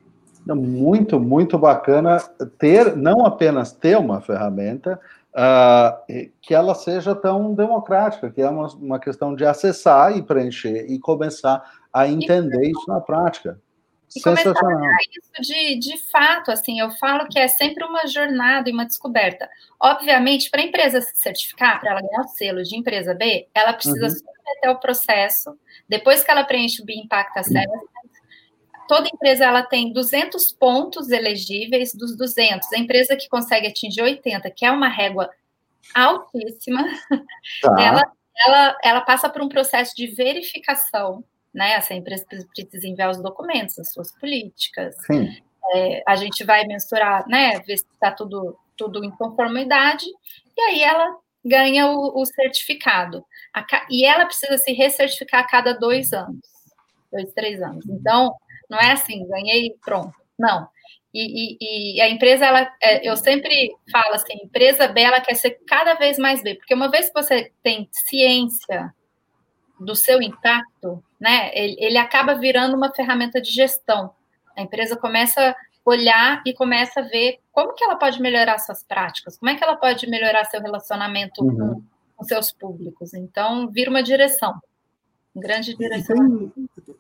[0.47, 2.17] Muito, muito bacana
[2.59, 4.99] ter, não apenas ter uma ferramenta,
[5.31, 10.85] uh, que ela seja tão democrática, que é uma, uma questão de acessar e preencher
[10.91, 13.59] e começar a entender isso na prática.
[14.15, 14.81] E Sensacional.
[15.09, 19.49] isso de, de fato, assim, eu falo que é sempre uma jornada e uma descoberta.
[19.79, 23.73] Obviamente, para a empresa se certificar, para ela ganhar o selo de empresa B, ela
[23.73, 24.09] precisa uhum.
[24.09, 25.57] submeter o processo.
[25.87, 27.87] Depois que ela preenche o B Impact Assessment,
[28.87, 32.73] toda empresa ela tem 200 pontos elegíveis dos 200.
[32.73, 35.29] A empresa que consegue atingir 80, que é uma régua
[35.95, 36.83] altíssima,
[37.61, 37.75] tá.
[37.79, 38.11] ela,
[38.45, 41.73] ela, ela passa por um processo de verificação né?
[41.73, 44.95] Essa empresa precisa enviar os documentos, as suas políticas.
[45.73, 47.59] É, a gente vai mensurar, né?
[47.59, 50.05] Ver se está tudo, tudo em conformidade,
[50.57, 53.25] e aí ela ganha o, o certificado.
[53.53, 56.41] A, e ela precisa se recertificar a cada dois anos,
[57.11, 57.85] dois, três anos.
[57.87, 58.35] Então,
[58.69, 60.13] não é assim, ganhei pronto.
[60.37, 60.67] Não.
[61.13, 65.35] E, e, e, a empresa, ela, é, eu sempre falo assim, empresa B, ela quer
[65.35, 68.93] ser cada vez mais B, porque uma vez que você tem ciência
[69.77, 74.11] do seu impacto, né, ele, ele acaba virando uma ferramenta de gestão.
[74.57, 75.55] A empresa começa a
[75.85, 79.63] olhar e começa a ver como que ela pode melhorar suas práticas, como é que
[79.63, 81.55] ela pode melhorar seu relacionamento uhum.
[81.55, 81.83] com,
[82.17, 83.13] com, seus públicos.
[83.13, 84.59] Então, vira uma direção,
[85.35, 86.51] uma grande direção.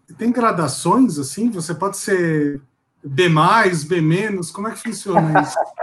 [0.05, 1.49] Tem, tem, gradações, assim?
[1.49, 2.61] Você pode ser
[3.03, 5.57] B+, B-, como é que funciona isso?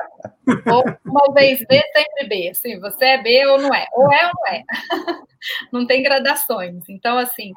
[0.66, 2.48] Ou uma vez B, sempre B.
[2.50, 3.87] Assim, você é B ou não é.
[3.92, 4.64] Ou é ou não é.
[5.72, 6.83] Não tem gradações.
[6.88, 7.52] Então, assim,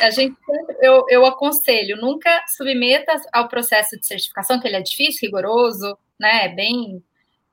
[0.00, 0.36] a gente
[0.82, 6.46] eu, eu aconselho, nunca submeta ao processo de certificação, que ele é difícil, rigoroso, né?
[6.46, 7.00] É bem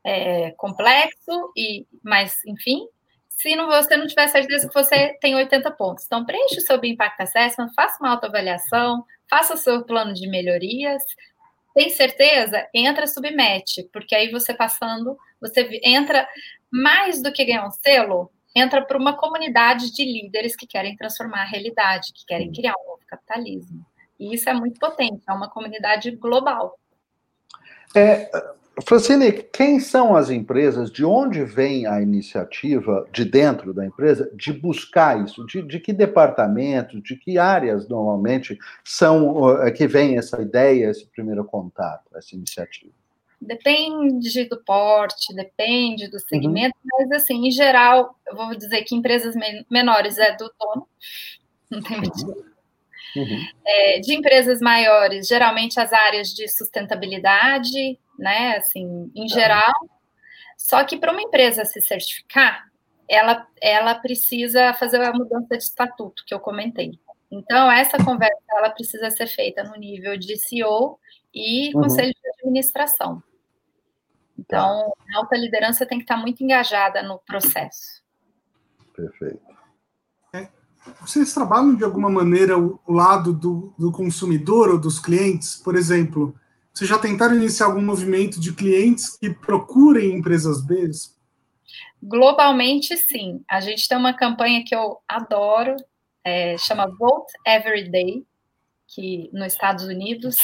[0.04, 2.88] é, complexo, e, mas, enfim,
[3.30, 6.06] se não, você não tiver certeza que você tem 80 pontos.
[6.06, 11.02] Então, preencha o seu Impact Assessment, faça uma autoavaliação, faça o seu plano de melhorias,
[11.74, 12.68] tem certeza?
[12.74, 16.28] Entra, submete, porque aí você passando, você entra
[16.72, 21.42] mais do que ganhar um selo, entra para uma comunidade de líderes que querem transformar
[21.42, 23.86] a realidade, que querem criar um novo capitalismo.
[24.20, 26.78] E isso é muito potente, é uma comunidade global.
[27.96, 28.30] É,
[28.86, 30.92] Francine, quem são as empresas?
[30.92, 35.46] De onde vem a iniciativa de dentro da empresa de buscar isso?
[35.46, 41.06] De, de que departamentos, de que áreas normalmente são é, que vem essa ideia, esse
[41.08, 42.92] primeiro contato, essa iniciativa?
[43.42, 47.08] Depende do porte, depende do segmento, uhum.
[47.10, 49.34] mas assim, em geral, eu vou dizer que empresas
[49.70, 50.88] menores é do dono,
[51.70, 52.51] não tem mentira.
[53.16, 53.46] Uhum.
[53.66, 58.58] É, de empresas maiores, geralmente as áreas de sustentabilidade, né?
[58.58, 59.34] Assim, em tá.
[59.36, 59.74] geral.
[60.58, 62.70] Só que para uma empresa se certificar,
[63.10, 67.00] ela, ela precisa fazer a mudança de estatuto que eu comentei.
[67.30, 71.00] Então, essa conversa ela precisa ser feita no nível de CEO
[71.34, 71.84] e uhum.
[71.84, 73.24] conselho de administração.
[74.38, 75.04] Então, tá.
[75.14, 78.02] a alta liderança tem que estar muito engajada no processo.
[78.94, 79.42] Perfeito.
[81.00, 85.56] Vocês trabalham de alguma maneira o lado do, do consumidor ou dos clientes?
[85.56, 86.36] Por exemplo,
[86.74, 90.90] vocês já tentaram iniciar algum movimento de clientes que procurem empresas B?
[92.02, 93.44] Globalmente, sim.
[93.50, 95.76] A gente tem uma campanha que eu adoro,
[96.24, 98.26] é, chama Vote Every Day,
[98.88, 100.38] que nos Estados Unidos,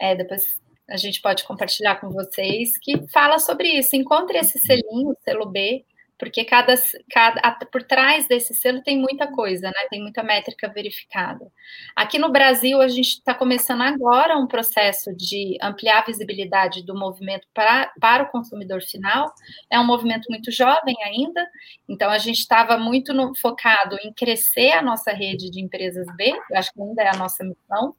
[0.00, 0.44] é, depois
[0.88, 3.96] a gente pode compartilhar com vocês, que fala sobre isso.
[3.96, 5.84] Encontre esse selinho, selo B,
[6.18, 6.74] porque cada,
[7.10, 9.86] cada por trás desse selo tem muita coisa, né?
[9.90, 11.50] Tem muita métrica verificada.
[11.94, 16.94] Aqui no Brasil, a gente está começando agora um processo de ampliar a visibilidade do
[16.94, 19.32] movimento pra, para o consumidor final.
[19.70, 21.46] É um movimento muito jovem ainda,
[21.88, 26.32] então a gente estava muito no, focado em crescer a nossa rede de empresas B,
[26.50, 27.94] eu acho que ainda é a nossa missão,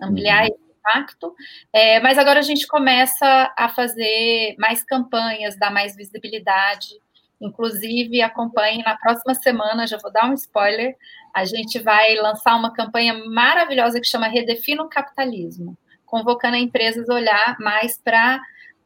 [0.00, 0.48] ampliar uhum.
[0.48, 1.34] esse impacto,
[1.72, 7.00] é, mas agora a gente começa a fazer mais campanhas, dar mais visibilidade
[7.42, 10.96] Inclusive, acompanhe na próxima semana, já vou dar um spoiler,
[11.34, 15.76] a gente vai lançar uma campanha maravilhosa que chama Redefina o Capitalismo,
[16.06, 18.40] convocando empresas a olhar mais para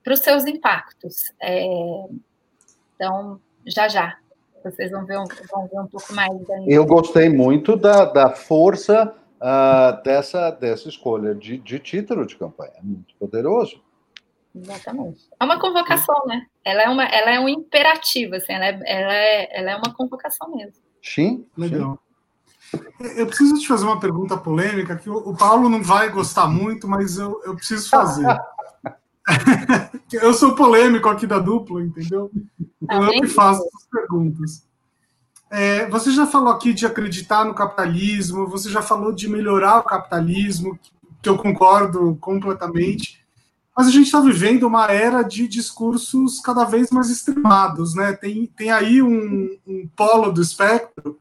[0.08, 1.32] os seus impactos.
[1.40, 1.66] É,
[2.94, 4.16] então, já já,
[4.64, 6.32] vocês vão ver um, vão ver um pouco mais.
[6.66, 12.74] Eu gostei muito da, da força uh, dessa, dessa escolha de, de título de campanha,
[12.82, 13.84] muito poderoso.
[14.56, 15.28] Exatamente.
[15.38, 16.46] É uma convocação, né?
[16.64, 19.92] Ela é, uma, ela é um imperativo, assim, ela é, ela é, ela é uma
[19.94, 20.82] convocação mesmo.
[21.02, 21.98] Sim, legal.
[23.16, 27.16] Eu preciso te fazer uma pergunta polêmica que o Paulo não vai gostar muito, mas
[27.18, 28.26] eu, eu preciso fazer.
[30.12, 32.30] eu sou polêmico aqui da dupla, entendeu?
[32.82, 34.66] Então eu que faço as perguntas.
[35.50, 39.84] É, você já falou aqui de acreditar no capitalismo, você já falou de melhorar o
[39.84, 40.76] capitalismo,
[41.22, 43.24] que eu concordo completamente.
[43.76, 48.14] Mas a gente está vivendo uma era de discursos cada vez mais extremados, né?
[48.14, 51.18] Tem, tem aí um, um polo do espectro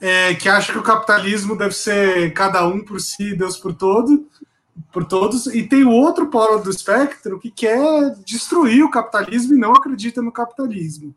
[0.00, 4.26] é, que acha que o capitalismo deve ser cada um por si, Deus por todo,
[4.90, 9.58] por todos, e tem o outro polo do espectro que quer destruir o capitalismo e
[9.58, 11.14] não acredita no capitalismo.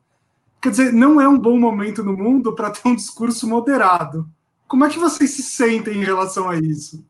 [0.62, 4.28] Quer dizer, não é um bom momento no mundo para ter um discurso moderado.
[4.68, 7.06] Como é que vocês se sentem em relação a isso?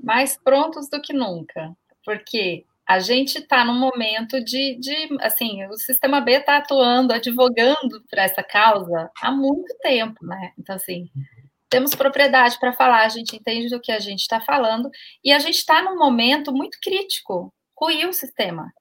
[0.00, 5.76] Mais prontos do que nunca, porque a gente está num momento de, de, assim, o
[5.76, 10.54] sistema B está atuando, advogando para essa causa há muito tempo, né?
[10.58, 11.10] Então, assim,
[11.68, 14.88] temos propriedade para falar, a gente entende do que a gente está falando,
[15.22, 18.72] e a gente está num momento muito crítico, ruir o sistema.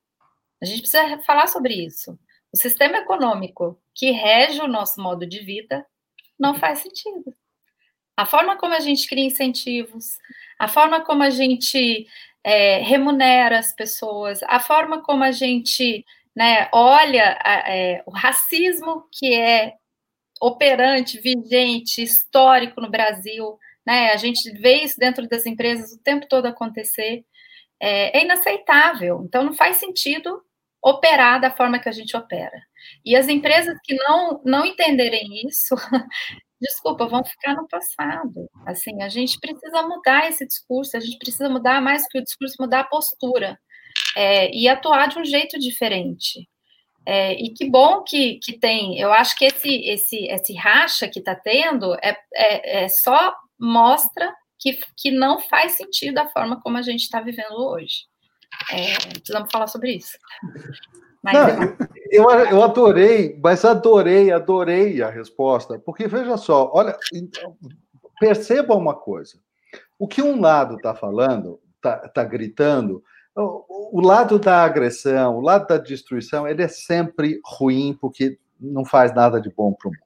[0.61, 2.17] A gente precisa falar sobre isso.
[2.53, 5.85] O sistema econômico que rege o nosso modo de vida
[6.39, 7.35] não faz sentido.
[8.15, 10.17] A forma como a gente cria incentivos,
[10.57, 12.07] a forma como a gente
[12.47, 19.33] é, remunera as pessoas, a forma como a gente né, olha é, o racismo que
[19.35, 19.73] é
[20.41, 26.25] operante, vigente, histórico no Brasil, né, a gente vê isso dentro das empresas o tempo
[26.29, 27.25] todo acontecer,
[27.81, 29.23] é, é inaceitável.
[29.25, 30.41] Então, não faz sentido
[30.81, 32.61] operar da forma que a gente opera.
[33.03, 35.75] E as empresas que não, não entenderem isso,
[36.59, 38.49] desculpa, vão ficar no passado.
[38.65, 42.55] Assim, a gente precisa mudar esse discurso, a gente precisa mudar mais que o discurso,
[42.59, 43.59] mudar a postura
[44.15, 46.47] é, e atuar de um jeito diferente.
[47.05, 48.99] É, e que bom que, que tem.
[48.99, 54.33] Eu acho que esse esse esse racha que está tendo é, é, é, só mostra
[54.59, 58.05] que, que não faz sentido a forma como a gente está vivendo hoje.
[58.71, 60.17] É, precisamos falar sobre isso.
[61.33, 67.55] Não, eu, eu adorei, mas adorei, adorei a resposta, porque veja só, olha, então,
[68.19, 69.37] perceba uma coisa.
[69.99, 73.03] O que um lado está falando, está tá gritando,
[73.35, 79.13] o lado da agressão, o lado da destruição, ele é sempre ruim, porque não faz
[79.13, 80.01] nada de bom para o mundo.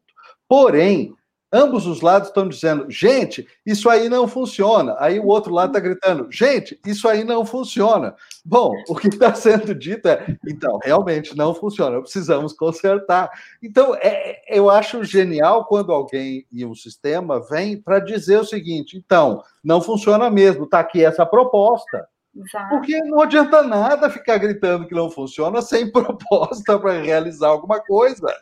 [0.47, 1.15] Porém,
[1.53, 4.95] Ambos os lados estão dizendo, gente, isso aí não funciona.
[4.99, 8.15] Aí o outro lado está gritando, gente, isso aí não funciona.
[8.45, 13.29] Bom, o que está sendo dito é, então, realmente não funciona, precisamos consertar.
[13.61, 18.95] Então, é, eu acho genial quando alguém e um sistema vem para dizer o seguinte:
[18.97, 22.07] então, não funciona mesmo, está aqui essa proposta.
[22.33, 22.69] Exato.
[22.69, 28.33] Porque não adianta nada ficar gritando que não funciona sem proposta para realizar alguma coisa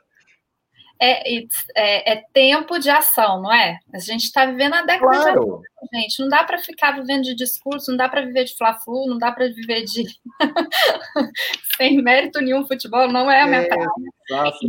[1.01, 1.33] é,
[1.75, 3.79] é, é, tempo de ação, não é?
[3.93, 5.39] A gente está vivendo a década claro.
[5.39, 5.61] de ação,
[5.93, 6.19] gente.
[6.19, 9.31] Não dá para ficar vivendo de discurso, não dá para viver de fla-flu, não dá
[9.31, 10.03] para viver de
[11.77, 13.87] sem mérito nenhum futebol, não é a minha é, praia.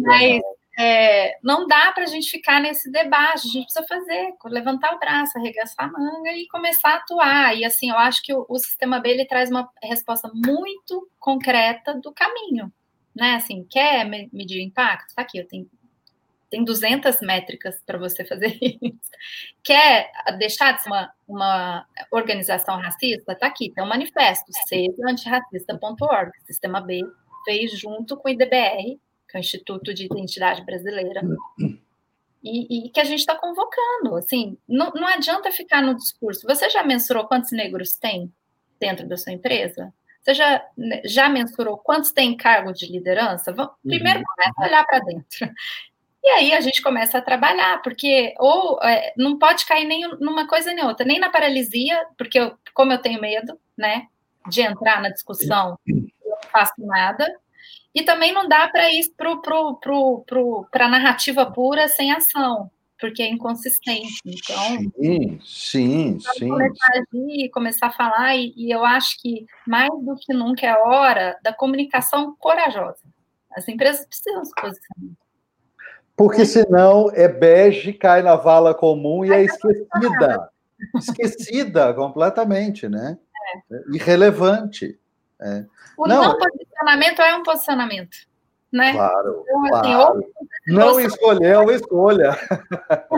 [0.01, 0.43] Mas
[0.79, 4.99] é, não dá para a gente ficar nesse debate, a gente precisa fazer, levantar o
[5.01, 7.57] braço, arregaçar a manga e começar a atuar.
[7.57, 11.93] E assim, eu acho que o, o sistema B ele traz uma resposta muito concreta
[11.95, 12.73] do caminho.
[13.13, 15.09] Né, assim, quer medir o impacto?
[15.09, 15.69] Está aqui, eu tenho
[16.51, 19.11] tem 200 métricas para você fazer isso.
[19.63, 23.33] Quer deixar de ser uma, uma organização racista?
[23.33, 27.03] Está aqui, tem um manifesto, seja antirracista.org, Sistema B
[27.45, 31.23] fez junto com o IDBR, que é o Instituto de Identidade Brasileira,
[32.43, 34.17] e, e que a gente está convocando.
[34.17, 36.47] Assim, não, não adianta ficar no discurso.
[36.47, 38.33] Você já mensurou quantos negros tem
[38.79, 39.93] dentro da sua empresa?
[40.21, 40.63] Você já,
[41.05, 43.53] já mensurou quantos tem cargo de liderança?
[43.53, 44.25] Vamos, primeiro uhum.
[44.25, 45.51] começa a olhar para dentro.
[46.23, 50.47] E aí a gente começa a trabalhar, porque ou é, não pode cair nem numa
[50.47, 54.07] coisa nem outra, nem na paralisia, porque eu, como eu tenho medo, né,
[54.49, 57.27] de entrar na discussão, eu não faço nada.
[57.95, 62.71] E também não dá para ir para pro, pro, pro, a narrativa pura sem ação,
[63.01, 64.21] porque é inconsistente.
[64.25, 66.49] Então, sim, sim, sim.
[66.49, 70.67] Começar a agir, começar a falar, e, e eu acho que mais do que nunca
[70.67, 73.03] é hora da comunicação corajosa.
[73.53, 75.17] As empresas precisam se posicionar.
[76.17, 80.51] Porque senão é bege, cai na vala comum e é esquecida.
[80.97, 83.19] Esquecida completamente, né?
[83.73, 83.83] É.
[83.95, 84.99] Irrelevante.
[85.41, 85.65] É.
[85.97, 88.17] O não, não posicionamento é um posicionamento.
[88.73, 88.93] Né?
[88.93, 90.25] Claro, então, assim, claro.
[90.69, 92.39] Não escolher é uma escolha.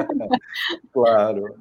[0.92, 1.54] claro.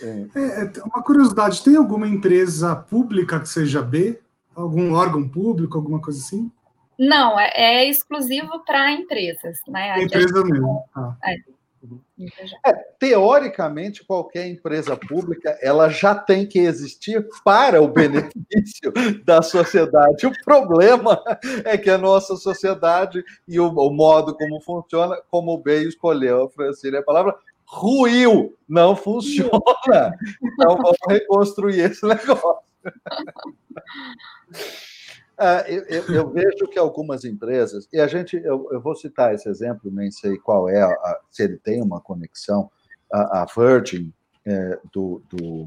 [0.00, 4.18] É, é, uma curiosidade, tem alguma empresa pública que seja B?
[4.54, 6.50] Algum órgão público, alguma coisa assim?
[7.00, 10.02] Não, é, é exclusivo para empresas, né?
[10.02, 10.84] Empresa mesmo.
[10.94, 11.16] Ah.
[11.24, 11.36] É.
[12.66, 18.92] É, teoricamente, qualquer empresa pública ela já tem que existir para o benefício
[19.24, 20.26] da sociedade.
[20.26, 21.24] O problema
[21.64, 26.50] é que a nossa sociedade e o, o modo como funciona, como bem escolheu a
[26.50, 27.34] Francine a palavra,
[27.64, 29.50] ruiu, não funciona.
[30.42, 32.58] Então vamos reconstruir esse negócio.
[35.40, 39.48] Uh, eu, eu, vejo que algumas empresas, e a gente, eu, eu, vou citar esse
[39.48, 42.70] exemplo, nem sei qual é, a, se ele tem uma conexão,
[43.10, 44.12] a, a Virgin,
[44.44, 45.62] é, do, do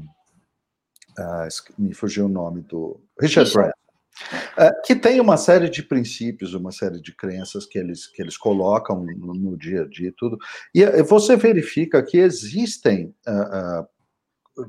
[1.18, 6.54] uh, me fugiu o nome do Richard Branson, uh, que tem uma série de princípios,
[6.54, 10.12] uma série de crenças que eles, que eles colocam no, no dia a dia e
[10.12, 10.38] tudo,
[10.72, 13.12] e você verifica que existem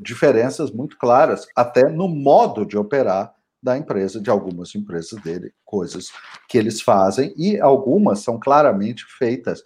[0.01, 3.34] diferenças muito claras, até no modo de operar
[3.65, 6.11] da empresa, de algumas empresas dele, coisas
[6.47, 9.61] que eles fazem, e algumas são claramente feitas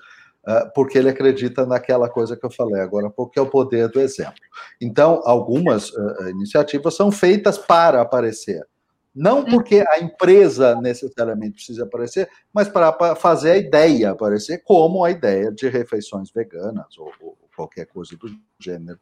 [0.47, 3.99] uh, porque ele acredita naquela coisa que eu falei agora, porque é o poder do
[3.99, 4.39] exemplo.
[4.79, 8.65] Então, algumas uh, iniciativas são feitas para aparecer.
[9.13, 15.11] Não porque a empresa necessariamente precisa aparecer, mas para fazer a ideia aparecer, como a
[15.11, 18.99] ideia de refeições veganas ou, ou qualquer coisa do gênero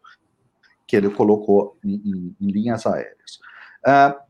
[0.87, 3.39] que ele colocou em, em, em linhas aéreas.
[3.85, 4.26] Uh,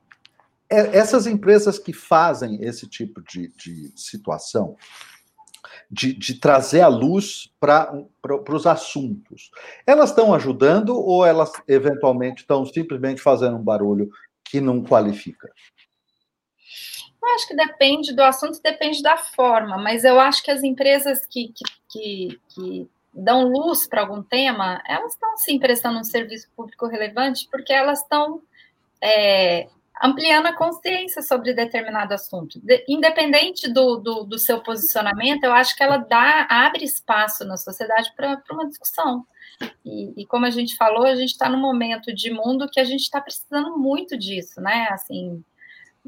[0.69, 4.75] essas empresas que fazem esse tipo de, de situação,
[5.89, 7.93] de, de, trazer a luz para
[8.49, 9.49] os assuntos,
[9.85, 14.09] elas estão ajudando ou elas eventualmente estão simplesmente fazendo um barulho
[14.43, 15.49] que não qualifica?
[17.23, 21.25] Eu acho que depende do assunto, depende da forma, mas eu acho que as empresas
[21.25, 26.47] que, que, que, que dão luz para algum tema, elas estão sim prestando um serviço
[26.55, 28.41] público relevante, porque elas estão
[29.01, 29.67] é,
[30.01, 32.59] ampliando a consciência sobre determinado assunto.
[32.59, 37.57] De, independente do, do, do, seu posicionamento, eu acho que ela dá, abre espaço na
[37.57, 39.25] sociedade para uma discussão.
[39.83, 42.83] E, e, como a gente falou, a gente está num momento de mundo que a
[42.83, 44.87] gente está precisando muito disso, né?
[44.91, 45.43] Assim,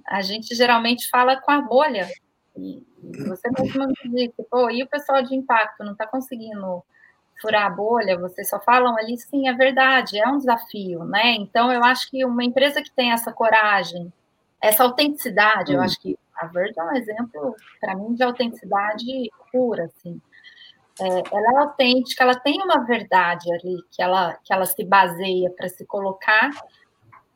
[0.08, 2.08] a gente geralmente fala com a bolha.
[2.56, 6.84] E, e você mesmo disse, pô, e o pessoal de impacto não está conseguindo
[7.42, 11.36] furar a bolha, vocês só falam ali, sim, é verdade, é um desafio, né?
[11.36, 14.12] Então, eu acho que uma empresa que tem essa coragem,
[14.62, 15.76] essa autenticidade, hum.
[15.76, 20.22] eu acho que a Verde é um exemplo, para mim, de autenticidade pura, assim.
[21.02, 25.50] É, ela é autêntica, ela tem uma verdade ali que ela, que ela se baseia
[25.52, 26.50] para se colocar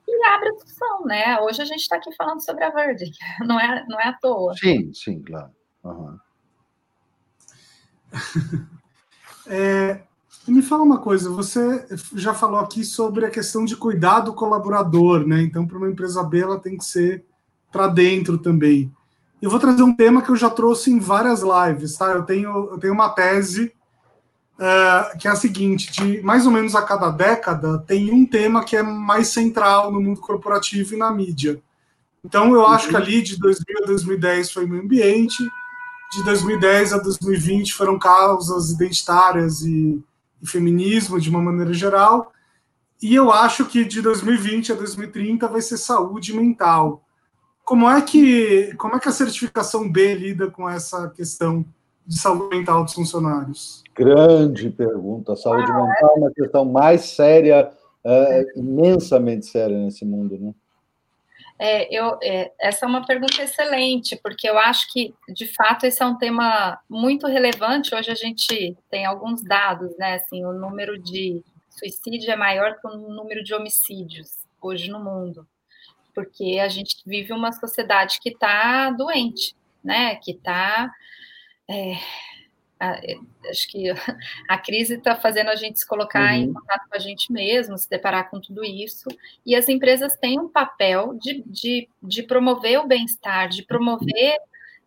[0.07, 1.39] e abre a discussão, né?
[1.39, 3.05] Hoje a gente está aqui falando sobre a Verde,
[3.47, 4.53] não é, não é à toa.
[4.55, 5.51] Sim, sim, claro.
[5.83, 6.17] Uhum.
[9.47, 10.01] É,
[10.47, 11.85] me fala uma coisa, você
[12.15, 15.41] já falou aqui sobre a questão de cuidar do colaborador, né?
[15.41, 17.23] Então, para uma empresa B, ela tem que ser
[17.71, 18.91] para dentro também.
[19.41, 22.11] Eu vou trazer um tema que eu já trouxe em várias lives, tá?
[22.11, 23.73] Eu tenho, eu tenho uma tese
[24.57, 28.63] uh, que é a seguinte: de mais ou menos a cada década tem um tema
[28.63, 31.61] que é mais central no mundo corporativo e na mídia.
[32.23, 35.43] Então, eu acho que ali de 2000 a 2010 foi meio ambiente,
[36.13, 40.01] de 2010 a 2020 foram causas identitárias e,
[40.41, 42.31] e, feminismo de uma maneira geral.
[43.01, 47.03] E eu acho que de 2020 a 2030 vai ser saúde mental.
[47.65, 51.65] Como é que como é que a certificação B lida com essa questão
[52.05, 53.83] de saúde mental dos funcionários?
[53.95, 55.33] Grande pergunta.
[55.33, 57.71] A saúde ah, mental é uma questão mais séria,
[58.03, 60.53] é, imensamente séria nesse mundo, né?
[61.65, 66.03] É, eu, é, essa é uma pergunta excelente, porque eu acho que, de fato, esse
[66.03, 67.95] é um tema muito relevante.
[67.95, 70.15] Hoje a gente tem alguns dados, né?
[70.15, 75.47] Assim, o número de suicídio é maior que o número de homicídios hoje no mundo,
[76.13, 80.17] porque a gente vive uma sociedade que está doente, né?
[80.17, 80.91] Que está
[81.69, 81.93] é,
[82.79, 83.15] é,
[83.49, 83.85] acho que
[84.49, 86.37] a crise está fazendo a gente se colocar uhum.
[86.37, 89.07] em contato com a gente mesmo, se deparar com tudo isso,
[89.45, 94.37] e as empresas têm um papel de, de, de promover o bem-estar, de promover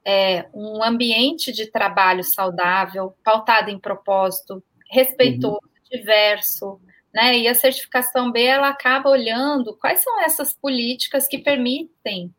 [0.04, 5.98] é, um ambiente de trabalho saudável, pautado em propósito, respeitoso, uhum.
[5.98, 6.80] diverso,
[7.12, 7.38] né?
[7.38, 12.32] E a certificação B ela acaba olhando quais são essas políticas que permitem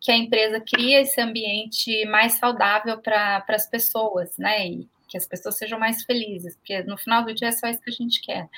[0.00, 4.68] que a empresa crie esse ambiente mais saudável para as pessoas, né?
[4.68, 7.80] E, que as pessoas sejam mais felizes, porque no final do dia é só isso
[7.80, 8.48] que a gente quer.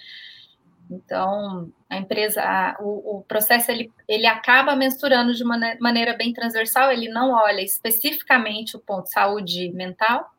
[0.91, 7.11] Então, a empresa, o, o, processo, ele, ele acaba mensurando de maneira bem transversal, ele
[7.11, 10.33] não olha especificamente o ponto saúde mental,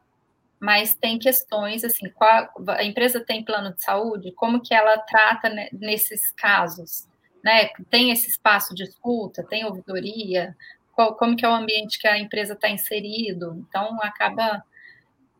[0.59, 5.49] mas tem questões, assim, qual, a empresa tem plano de saúde, como que ela trata
[5.71, 7.07] nesses casos,
[7.43, 7.69] né?
[7.91, 10.55] Tem esse espaço de escuta, tem ouvidoria,
[10.93, 14.63] qual, como que é o ambiente que a empresa está inserido, então acaba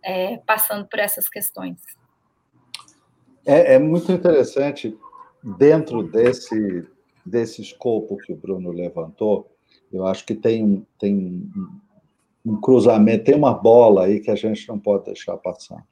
[0.04, 1.80] é, passando por essas questões.
[3.46, 4.98] É, é muito interessante,
[5.58, 6.86] dentro desse,
[7.26, 9.50] desse escopo que o Bruno levantou,
[9.92, 11.50] eu acho que tem, tem
[12.46, 15.86] um cruzamento, tem uma bola aí que a gente não pode deixar passar.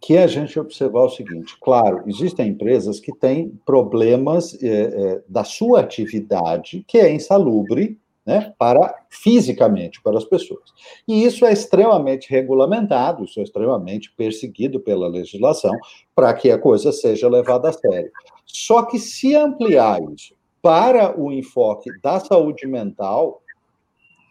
[0.00, 5.22] Que é a gente observar o seguinte: claro, existem empresas que têm problemas é, é,
[5.28, 10.72] da sua atividade que é insalubre né, para fisicamente para as pessoas.
[11.06, 15.72] E isso é extremamente regulamentado, isso é extremamente perseguido pela legislação
[16.14, 18.10] para que a coisa seja levada a sério.
[18.46, 23.42] Só que se ampliar isso para o enfoque da saúde mental,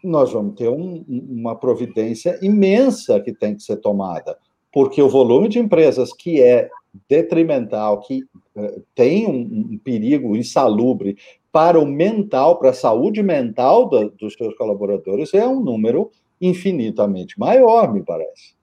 [0.02, 4.36] nós vamos ter um, uma providência imensa que tem que ser tomada,
[4.72, 6.68] porque o volume de empresas que é
[7.08, 8.22] detrimental, que
[8.56, 11.16] uh, tem um, um, perigo insalubre
[11.52, 13.88] para o mental, para a saúde mental
[14.18, 18.54] dos seus colaboradores, é um número infinitamente maior, me parece.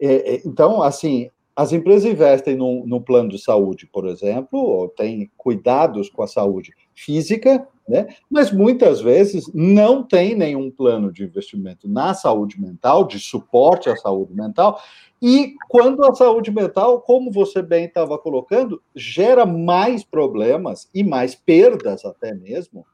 [0.00, 4.88] É, é, então, assim, as empresas investem no, no, plano de saúde, por exemplo, ou
[4.88, 8.14] têm cuidados com a saúde física, né?
[8.30, 13.96] mas muitas vezes não tem nenhum plano de investimento na saúde mental, de suporte à
[13.96, 14.80] saúde mental,
[15.20, 21.34] e quando a saúde mental, como você bem estava colocando, gera mais problemas e mais
[21.34, 22.86] perdas até mesmo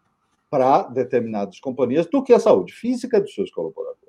[0.51, 4.01] para determinadas companhias do que a saúde física dos seus colaboradores.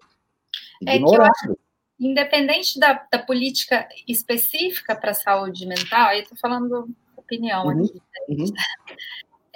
[0.81, 1.31] Ignorado.
[1.51, 1.67] É
[1.99, 8.01] independente da, da, política específica para a saúde mental, aí estou falando opinião uhum, aqui.
[8.29, 8.45] Uhum.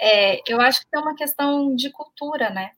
[0.01, 2.71] É, eu acho que é uma questão de cultura, né?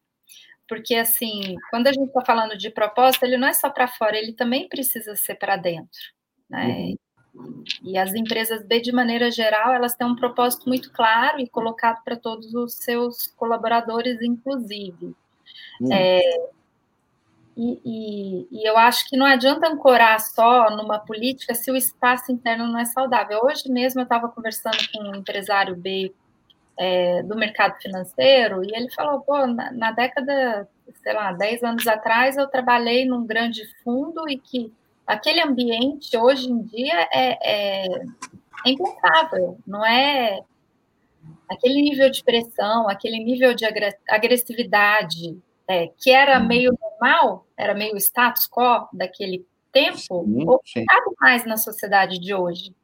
[0.67, 4.17] Porque, assim, quando a gente está falando de propósito, ele não é só para fora,
[4.17, 6.01] ele também precisa ser para dentro,
[6.49, 6.95] né?
[7.33, 7.63] Uhum.
[7.83, 12.03] E as empresas B, de maneira geral, elas têm um propósito muito claro e colocado
[12.03, 15.15] para todos os seus colaboradores, inclusive.
[15.79, 15.91] Uhum.
[15.91, 16.21] É,
[17.55, 22.31] e, e, e, eu acho que não adianta ancorar só numa política se o espaço
[22.31, 23.41] interno não é saudável.
[23.43, 26.13] Hoje mesmo eu estava conversando com um empresário B
[26.77, 30.67] é, do mercado financeiro, e ele falou, pô, na, na, década,
[31.01, 34.71] sei lá, 10 anos atrás, eu trabalhei num grande fundo e que
[35.05, 37.87] aquele ambiente, hoje em dia, é, é,
[38.65, 40.41] é impensável, não é
[41.49, 43.65] aquele nível de pressão, aquele nível de
[44.07, 46.47] agressividade, é, que era uhum.
[46.47, 49.99] meio normal, era meio status quo daquele tempo,
[50.45, 52.75] ou cabe mais na sociedade de hoje.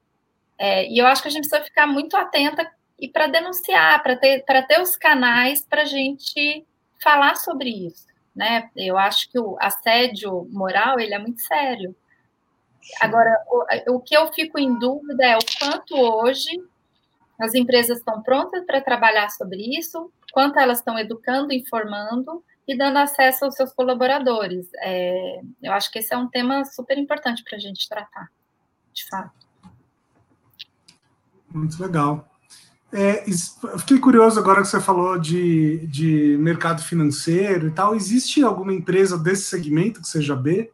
[0.57, 2.69] É, e eu acho que a gente precisa ficar muito atenta
[2.99, 6.65] e para denunciar, para ter, ter os canais para a gente
[7.01, 8.07] falar sobre isso.
[8.35, 8.69] Né?
[8.75, 11.95] Eu acho que o assédio moral ele é muito sério.
[13.01, 16.49] Agora, o, o que eu fico em dúvida é o quanto hoje
[17.39, 22.97] as empresas estão prontas para trabalhar sobre isso, quanto elas estão educando, informando e dando
[22.97, 24.69] acesso aos seus colaboradores.
[24.81, 28.29] É, eu acho que esse é um tema super importante para a gente tratar,
[28.93, 29.47] de fato.
[31.49, 32.28] Muito legal.
[32.91, 33.23] É,
[33.77, 37.95] fiquei curioso agora que você falou de, de mercado financeiro e tal.
[37.95, 40.71] Existe alguma empresa desse segmento que seja B?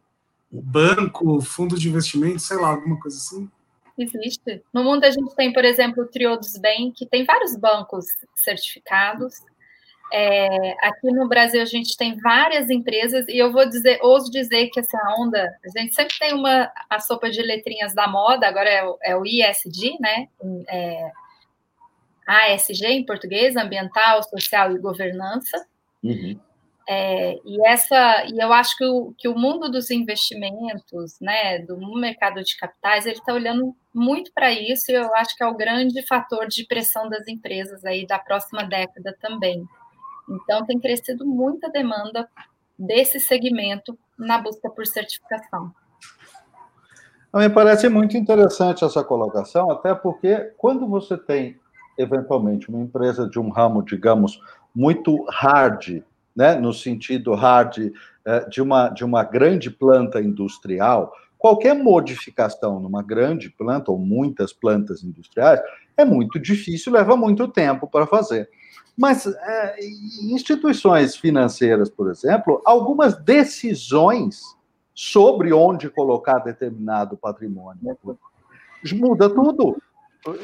[0.50, 3.50] Banco, fundo de investimento, sei lá, alguma coisa assim?
[3.98, 4.62] Existe.
[4.72, 9.34] No mundo a gente tem, por exemplo, o Triodos Bank, que tem vários bancos certificados.
[10.12, 14.68] É, aqui no Brasil a gente tem várias empresas e eu vou dizer, ouso dizer
[14.68, 18.70] que essa onda, a gente sempre tem uma a sopa de letrinhas da moda, agora
[18.70, 20.28] é o, é o ISD, né?
[20.68, 21.10] É,
[22.26, 25.64] ASG em português, ambiental, social e governança.
[26.02, 26.38] Uhum.
[26.88, 31.76] É, e essa, e eu acho que o, que o mundo dos investimentos, né, do
[31.98, 34.90] mercado de capitais, ele está olhando muito para isso.
[34.90, 38.62] E eu acho que é o grande fator de pressão das empresas aí da próxima
[38.62, 39.64] década também.
[40.28, 42.28] Então tem crescido muita demanda
[42.78, 45.72] desse segmento na busca por certificação.
[47.34, 51.58] Me parece muito interessante essa colocação, até porque quando você tem
[51.98, 54.40] eventualmente, uma empresa de um ramo, digamos,
[54.74, 56.02] muito hard,
[56.34, 57.92] né, no sentido hard
[58.24, 64.52] eh, de uma, de uma grande planta industrial, qualquer modificação numa grande planta ou muitas
[64.52, 65.60] plantas industriais
[65.96, 68.48] é muito difícil, leva muito tempo para fazer.
[68.96, 69.76] Mas é,
[70.22, 74.40] instituições financeiras, por exemplo, algumas decisões
[74.94, 77.80] sobre onde colocar determinado patrimônio
[78.94, 79.76] muda tudo.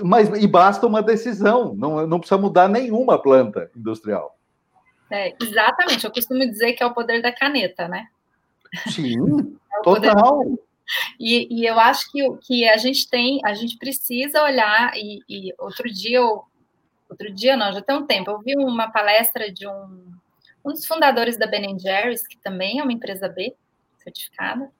[0.02, 4.38] Mas, e basta uma decisão, não, não precisa mudar nenhuma planta industrial.
[5.10, 8.06] É, exatamente, eu costumo dizer que é o poder da caneta, né?
[8.88, 9.16] Sim,
[9.72, 10.40] é total.
[11.18, 15.54] E, e, eu acho que, que a gente tem, a gente precisa olhar, e, e
[15.58, 16.44] outro dia, eu,
[17.08, 20.12] outro dia não, já tem um tempo, eu vi uma palestra de um,
[20.64, 23.54] um dos fundadores da Ben Jerry's, que também é uma empresa B,
[23.98, 24.70] certificada,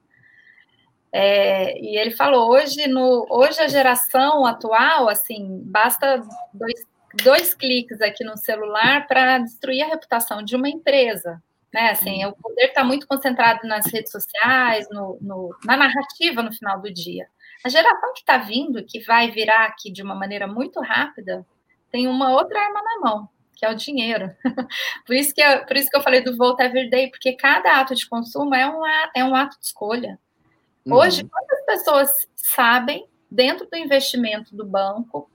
[1.15, 6.87] É, e ele falou hoje no hoje a geração atual assim basta dois,
[7.23, 11.39] dois cliques aqui no celular para destruir a reputação de uma empresa
[11.71, 16.51] né assim o poder está muito concentrado nas redes sociais no, no, na narrativa no
[16.51, 17.27] final do dia
[17.63, 21.45] a geração que está vindo que vai virar aqui de uma maneira muito rápida
[21.91, 24.29] tem uma outra arma na mão que é o dinheiro.
[25.05, 27.79] por, isso que eu, por isso que eu falei do Vote Every Day, porque cada
[27.79, 28.81] ato de consumo é um,
[29.15, 30.19] é um ato de escolha.
[30.85, 30.97] Uhum.
[30.97, 35.29] Hoje, quantas pessoas sabem, dentro do investimento do banco,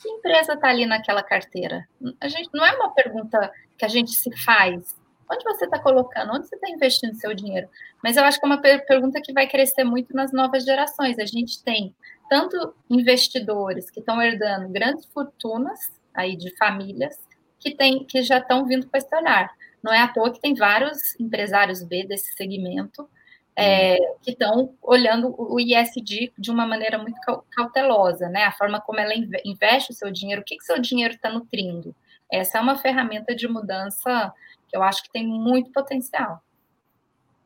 [0.00, 1.86] que empresa está ali naquela carteira?
[2.20, 4.96] A gente não é uma pergunta que a gente se faz.
[5.30, 6.32] Onde você está colocando?
[6.32, 7.68] Onde você está investindo seu dinheiro?
[8.02, 11.18] Mas eu acho que é uma per pergunta que vai crescer muito nas novas gerações.
[11.18, 11.94] A gente tem
[12.28, 17.16] tanto investidores que estão herdando grandes fortunas aí de famílias
[17.58, 19.50] que, tem, que já estão vindo com esse olhar.
[19.82, 23.08] Não é à toa que tem vários empresários B desse segmento
[23.56, 27.18] é, que estão olhando o ISD de uma maneira muito
[27.50, 28.44] cautelosa, né?
[28.44, 29.12] A forma como ela
[29.44, 31.94] investe o seu dinheiro, o que, que seu dinheiro está nutrindo.
[32.30, 34.32] Essa é uma ferramenta de mudança
[34.68, 36.42] que eu acho que tem muito potencial.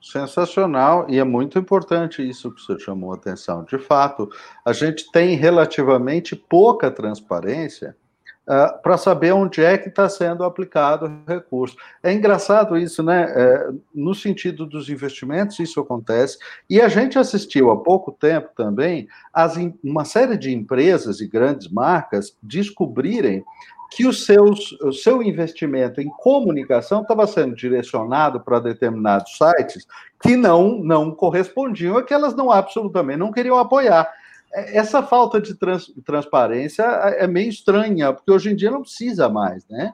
[0.01, 3.65] Sensacional, e é muito importante isso que você chamou a atenção.
[3.65, 4.29] De fato,
[4.63, 7.97] a gente tem relativamente pouca transparência
[8.47, 11.77] uh, ah, para saber onde é que está sendo aplicado o recurso.
[12.03, 13.33] É engraçado isso, né?
[13.35, 16.39] É, no sentido dos investimentos, isso acontece.
[16.69, 21.69] E a gente assistiu há pouco tempo também as, uma série de empresas e grandes
[21.69, 23.45] marcas descobrirem
[23.91, 29.87] que os seus, o seu investimento em comunicação estava sendo direcionado para determinados sites
[30.21, 34.11] que não, não correspondiam a que elas não absolutamente não queriam apoiar.
[34.55, 39.29] É, essa falta de trans, transparência é meio estranha, porque hoje em dia não precisa
[39.29, 39.93] mais, né?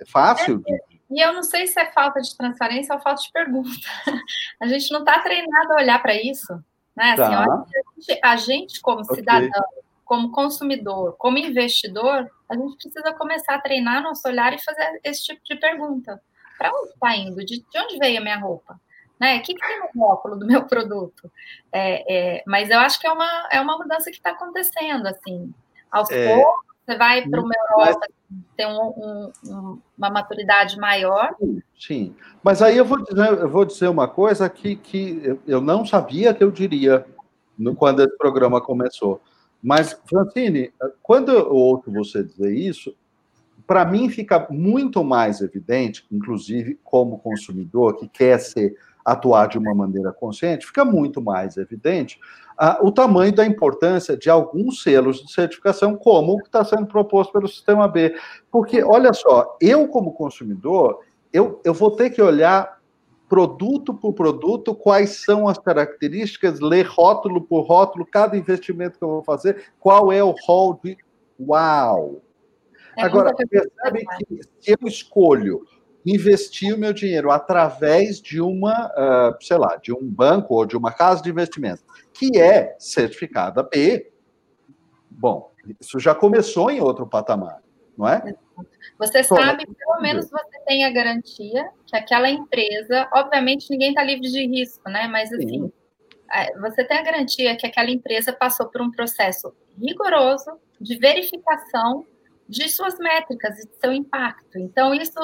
[0.00, 0.62] É fácil.
[0.68, 0.78] É,
[1.10, 3.70] e eu não sei se é falta de transparência ou falta de pergunta.
[4.60, 6.52] A gente não está treinado a olhar para isso.
[6.96, 7.12] Né?
[7.12, 7.44] Assim, tá.
[7.44, 9.16] a, gente, a, gente, como okay.
[9.16, 9.64] cidadão,
[10.04, 15.24] como consumidor, como investidor, a gente precisa começar a treinar nosso olhar e fazer esse
[15.24, 16.20] tipo de pergunta.
[16.58, 17.44] Para onde está indo?
[17.44, 18.78] De, de onde veio a minha roupa?
[19.22, 19.38] Né?
[19.38, 21.30] O que, que tem no rótulo do meu produto?
[21.72, 25.54] É, é, mas eu acho que é uma, é uma mudança que está acontendo, assim.
[25.92, 28.40] Aos é, poucos, você vai para uma Europa mas...
[28.56, 31.36] tem um, um, uma maturidade maior.
[31.78, 35.86] Sim, mas aí eu vou dizer, eu vou dizer uma coisa que, que eu não
[35.86, 37.06] sabia que eu diria
[37.56, 39.20] no, quando esse programa começou.
[39.62, 42.96] Mas, Francine, quando eu ouço você dizer isso,
[43.64, 49.74] para mim fica muito mais evidente, inclusive como consumidor que quer ser atuar de uma
[49.74, 52.18] maneira consciente, fica muito mais evidente
[52.56, 56.86] ah, o tamanho da importância de alguns selos de certificação, como o que está sendo
[56.86, 58.14] proposto pelo Sistema B.
[58.50, 61.00] Porque, olha só, eu, como consumidor,
[61.32, 62.80] eu, eu vou ter que olhar
[63.28, 69.08] produto por produto, quais são as características, ler rótulo por rótulo, cada investimento que eu
[69.08, 70.96] vou fazer, qual é o rol de.
[71.40, 72.20] Uau!
[72.96, 75.64] É Agora, percebe que se eu escolho
[76.04, 80.76] investir o meu dinheiro através de uma, uh, sei lá, de um banco ou de
[80.76, 81.82] uma casa de investimento,
[82.12, 84.12] que é certificada B,
[85.10, 85.50] bom,
[85.80, 87.62] isso já começou em outro patamar,
[87.96, 88.34] não é?
[88.98, 94.28] Você sabe, pelo menos você tem a garantia que aquela empresa, obviamente ninguém está livre
[94.28, 95.06] de risco, né?
[95.08, 95.72] Mas assim, Sim.
[96.60, 100.50] Você tem a garantia que aquela empresa passou por um processo rigoroso
[100.80, 102.06] de verificação
[102.48, 104.58] de suas métricas e de seu impacto.
[104.58, 105.18] Então, isso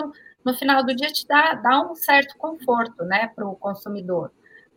[0.45, 4.30] no final do dia te dá, dá um certo conforto né, para o consumidor.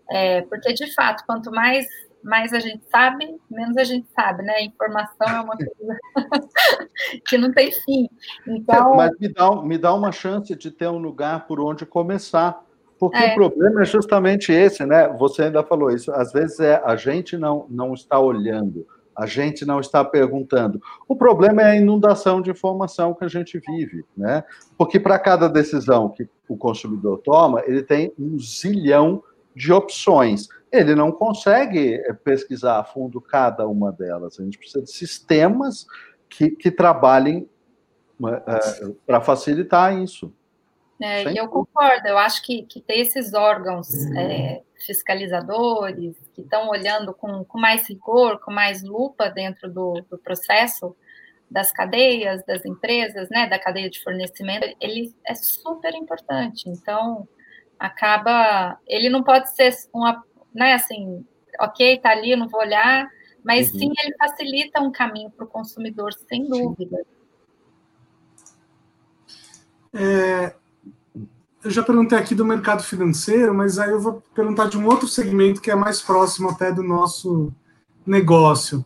[0.10, 1.86] É, porque, de fato, quanto mais,
[2.24, 4.54] mais a gente sabe, menos a gente sabe, né?
[4.56, 6.00] A informação é uma coisa
[7.28, 8.10] que não tem fim.
[8.48, 8.96] Então...
[8.96, 12.64] Mas me dá, me dá uma chance de ter um lugar por onde começar.
[13.00, 13.32] Porque é.
[13.32, 15.08] o problema é justamente esse, né?
[15.18, 16.12] Você ainda falou isso.
[16.12, 18.86] Às vezes é a gente não, não está olhando
[19.16, 20.82] a gente não está perguntando.
[21.08, 24.44] O problema é a inundação de informação que a gente vive, né?
[24.78, 29.24] Porque para cada decisão que o consumidor toma, ele tem um zilhão
[29.56, 30.48] de opções.
[30.72, 34.40] Ele não consegue eh, pesquisar a fundo cada uma delas.
[34.40, 35.86] A gente precisa de sistemas
[36.30, 37.50] que, que trabalhem
[38.26, 40.34] eh, eh, para facilitar isso.
[41.02, 47.12] É, eu concordo, eu acho que, que ter esses órgãos é, fiscalizadores que estão olhando
[47.12, 50.96] com, com mais rigor, com mais lupa dentro do, do processo
[51.50, 56.70] das cadeias, das empresas, né, da cadeia de fornecimento, ele é super importante.
[56.70, 57.28] Então,
[57.80, 60.24] acaba, ele não pode ser uma,
[60.54, 61.26] né, assim,
[61.60, 63.10] ok, tá ali, não vou olhar,
[63.44, 63.80] mas uhum.
[63.80, 67.04] sim ele facilita um caminho para o consumidor, sem dúvida.
[69.94, 70.56] É,
[71.64, 75.08] eu já perguntei aqui do mercado financeiro, mas aí eu vou perguntar de um outro
[75.08, 77.54] segmento que é mais próximo até do nosso
[78.06, 78.84] negócio.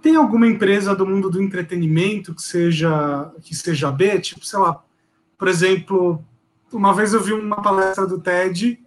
[0.00, 4.18] Tem alguma empresa do mundo do entretenimento que seja que seja B?
[4.18, 4.82] Tipo, sei lá,
[5.38, 6.24] por exemplo,
[6.72, 8.80] uma vez eu vi uma palestra do TED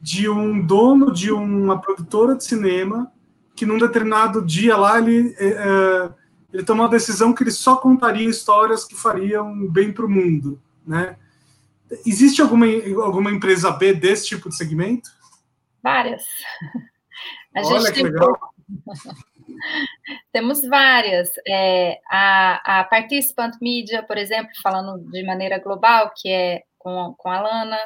[0.00, 3.10] de um dono de uma produtora de cinema
[3.56, 6.10] que num determinado dia lá ele, é, é
[6.52, 10.60] ele tomou a decisão que ele só contaria histórias que fariam bem para o mundo,
[10.86, 11.16] né?
[12.06, 12.66] Existe alguma,
[13.04, 15.10] alguma empresa B desse tipo de segmento?
[15.82, 16.24] Várias.
[17.54, 18.04] A Olha que tem...
[18.04, 18.38] legal.
[20.32, 21.30] Temos várias.
[21.46, 27.28] É, a, a Participant Media, por exemplo, falando de maneira global, que é com, com
[27.28, 27.78] a Lana,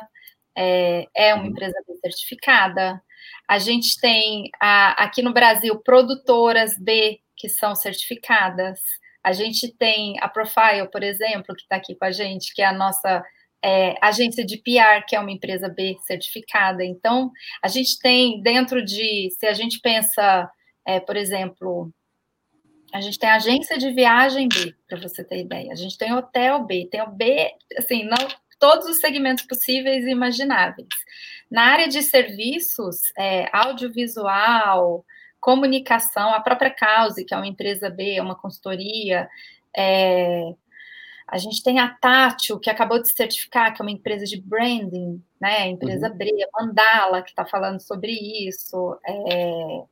[0.57, 1.51] é, é uma uhum.
[1.51, 3.03] empresa certificada.
[3.49, 8.81] A gente tem a, aqui no Brasil produtoras B que são certificadas.
[9.23, 12.67] A gente tem a Profile, por exemplo, que está aqui com a gente, que é
[12.67, 13.23] a nossa
[13.67, 16.85] é, agência de PR, que é uma empresa B certificada.
[16.85, 20.49] Então, a gente tem dentro de, se a gente pensa,
[20.87, 21.93] é, por exemplo,
[22.95, 25.73] a gente tem agência de viagem B, para você ter ideia.
[25.73, 28.17] A gente tem hotel B, tem o B, assim, não
[28.61, 30.87] todos os segmentos possíveis e imagináveis.
[31.51, 35.05] Na área de serviços, é, audiovisual,
[35.41, 39.29] comunicação, a própria Cause, que é uma empresa B, é uma consultoria,
[39.77, 40.55] é,
[41.29, 45.21] a gente tem a Tátil, que acabou de certificar, que é uma empresa de branding,
[45.41, 45.67] né?
[45.67, 46.17] Empresa uhum.
[46.17, 48.97] Brea, Mandala, que está falando sobre isso.
[49.05, 49.83] É,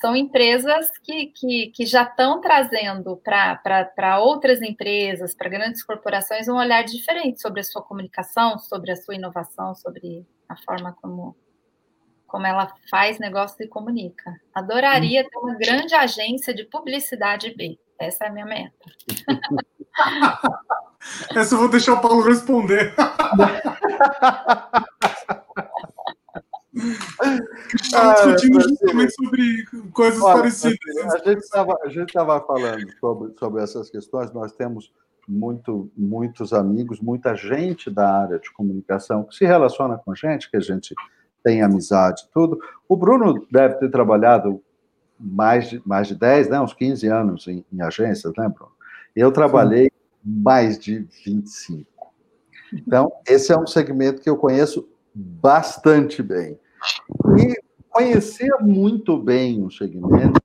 [0.00, 6.56] são empresas que, que, que já estão trazendo para outras empresas, para grandes corporações, um
[6.56, 11.36] olhar diferente sobre a sua comunicação, sobre a sua inovação, sobre a forma como,
[12.26, 14.34] como ela faz negócio e comunica.
[14.52, 15.28] Adoraria uhum.
[15.28, 17.78] ter uma grande agência de publicidade B.
[17.98, 18.74] Essa é a minha meta.
[21.34, 22.94] Essa eu vou deixar o Paulo responder.
[27.74, 30.78] Estava ah, discutindo justamente sobre coisas olha, parecidas.
[31.84, 34.92] A gente estava falando sobre, sobre essas questões, nós temos
[35.28, 40.50] muito, muitos amigos, muita gente da área de comunicação que se relaciona com a gente,
[40.50, 40.94] que a gente
[41.42, 42.58] tem amizade tudo.
[42.88, 44.62] O Bruno deve ter trabalhado
[45.18, 48.72] mais de, mais de 10, né, uns 15 anos em, em agências, né, Bruno?
[49.14, 49.90] Eu trabalhei Sim.
[50.24, 51.86] mais de 25.
[52.72, 56.58] Então, esse é um segmento que eu conheço bastante bem.
[57.38, 57.54] E
[57.88, 60.42] conhecer muito bem o segmento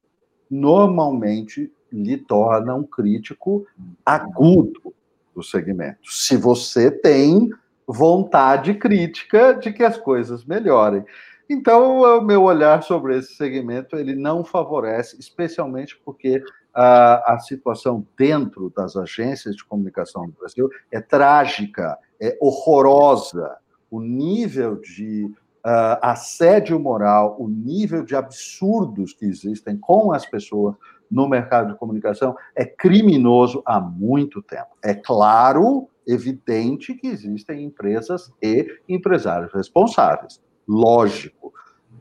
[0.49, 3.65] normalmente lhe torna um crítico
[4.05, 4.93] agudo
[5.35, 5.99] do segmento.
[6.03, 7.49] Se você tem
[7.91, 11.03] vontade crítica de que as coisas melhorem.
[11.49, 18.05] Então, o meu olhar sobre esse segmento ele não favorece, especialmente porque a, a situação
[18.15, 23.57] dentro das agências de comunicação do Brasil é trágica, é horrorosa.
[23.89, 30.75] O nível de uh, assédio moral, o nível de absurdos que existem com as pessoas
[31.09, 34.77] no mercado de comunicação é criminoso há muito tempo.
[34.83, 40.39] É claro, evidente que existem empresas e empresários responsáveis
[40.69, 41.38] lógico,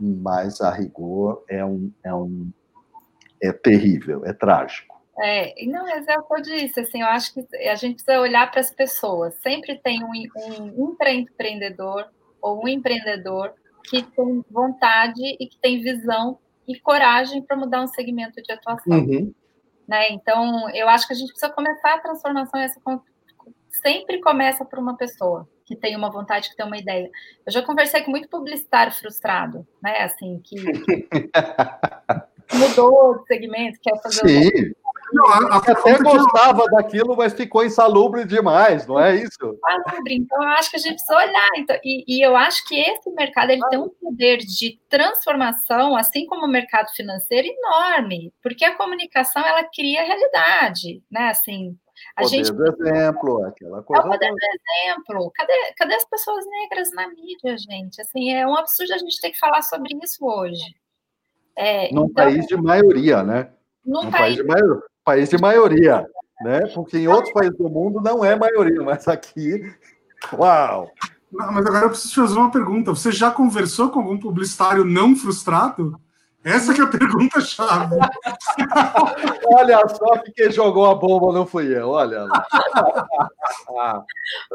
[0.00, 2.50] mas a rigor é um, é um
[3.40, 4.98] é terrível, é trágico.
[5.20, 8.20] É, não, mas é o que eu disse, assim, eu acho que a gente precisa
[8.20, 9.34] olhar para as pessoas.
[9.42, 10.12] Sempre tem um,
[10.76, 12.08] um empreendedor
[12.40, 13.52] ou um empreendedor
[13.84, 16.38] que tem vontade e que tem visão
[16.68, 18.98] e coragem para mudar um segmento de atuação.
[18.98, 19.34] Uhum.
[19.88, 20.10] Né?
[20.10, 22.80] Então, eu acho que a gente precisa começar a transformação, essa
[23.82, 27.10] sempre começa por uma pessoa que tem uma vontade, que tem uma ideia.
[27.44, 30.02] Eu já conversei com muito publicitário frustrado, né?
[30.02, 31.08] Assim, que, que
[32.56, 34.26] mudou de segmento, quer fazer.
[34.26, 34.72] Sim.
[35.12, 39.38] Não, a, a até gostava daquilo, mas ficou insalubre demais, não é isso?
[39.42, 41.48] Insalubre, então eu acho que a gente precisa olhar.
[41.56, 43.68] Então, e, e eu acho que esse mercado ele ah.
[43.68, 49.64] tem um poder de transformação, assim como o mercado financeiro, enorme, porque a comunicação ela
[49.64, 51.28] cria realidade, né?
[51.28, 51.76] Assim,
[52.16, 52.52] a poder gente...
[52.52, 54.02] do exemplo, aquela coisa.
[54.02, 55.30] É o poder do exemplo.
[55.34, 58.00] Cadê, cadê as pessoas negras na mídia, gente?
[58.00, 60.74] Assim, é um absurdo a gente ter que falar sobre isso hoje.
[61.56, 62.24] É, Num então...
[62.24, 63.50] país de maioria, né?
[63.84, 64.20] Num, Num país...
[64.20, 66.06] país, de maioria, país de maioria,
[66.40, 66.66] né?
[66.74, 69.62] Porque em outros países do mundo não é maioria, mas aqui,
[70.32, 70.90] uau!
[71.30, 72.90] Não, mas agora eu preciso te fazer uma pergunta.
[72.90, 76.00] Você já conversou com algum publicitário não frustrado?
[76.44, 77.96] Essa que é a pergunta-chave.
[79.54, 82.26] olha só que quem jogou a bomba não fui eu, olha.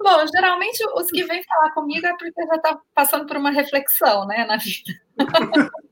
[0.01, 4.25] Bom, geralmente os que vêm falar comigo é porque já está passando por uma reflexão
[4.25, 4.93] né, na vida.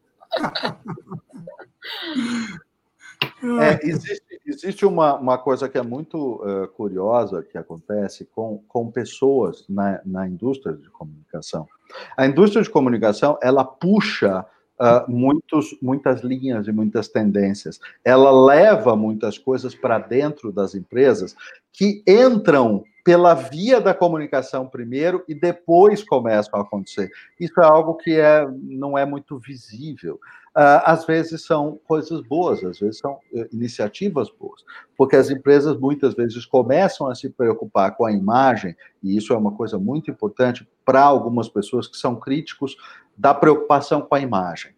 [3.59, 8.91] É, existe, existe uma, uma coisa que é muito uh, curiosa que acontece com, com
[8.91, 11.67] pessoas na, na indústria de comunicação.
[12.15, 14.45] A indústria de comunicação, ela puxa
[14.81, 17.79] uh, muitos, muitas linhas e muitas tendências.
[18.03, 21.35] Ela leva muitas coisas para dentro das empresas
[21.71, 27.09] que entram pela via da comunicação primeiro e depois começam a acontecer.
[27.39, 30.19] Isso é algo que é, não é muito visível.
[30.55, 34.61] Uh, às vezes são coisas boas, às vezes são uh, iniciativas boas,
[34.97, 39.37] porque as empresas muitas vezes começam a se preocupar com a imagem, e isso é
[39.37, 42.75] uma coisa muito importante para algumas pessoas que são críticos
[43.21, 44.71] da preocupação com a imagem.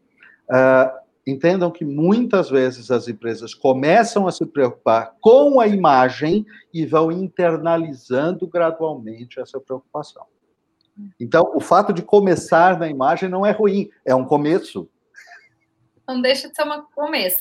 [0.49, 6.85] Uh, entendam que muitas vezes as empresas começam a se preocupar com a imagem e
[6.85, 10.25] vão internalizando gradualmente essa preocupação.
[11.19, 14.89] Então, o fato de começar na imagem não é ruim, é um começo
[16.07, 17.37] não deixa de ser um começo.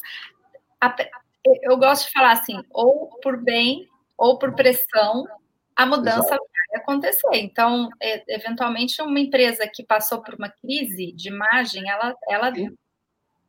[1.63, 5.27] Eu gosto de falar assim, ou por bem ou por pressão,
[5.75, 6.45] a mudança Exato.
[6.75, 7.35] Acontecer.
[7.35, 7.89] Então,
[8.29, 12.53] eventualmente, uma empresa que passou por uma crise de imagem, ela, ela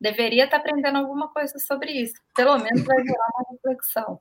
[0.00, 2.14] deveria estar aprendendo alguma coisa sobre isso.
[2.34, 4.20] Pelo menos vai gerar uma reflexão.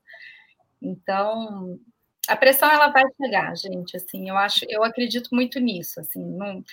[0.82, 1.80] Então,
[2.28, 3.97] a pressão ela vai chegar, gente.
[3.97, 5.99] Assim, eu acho, eu acredito muito nisso.
[5.99, 6.64] Assim, não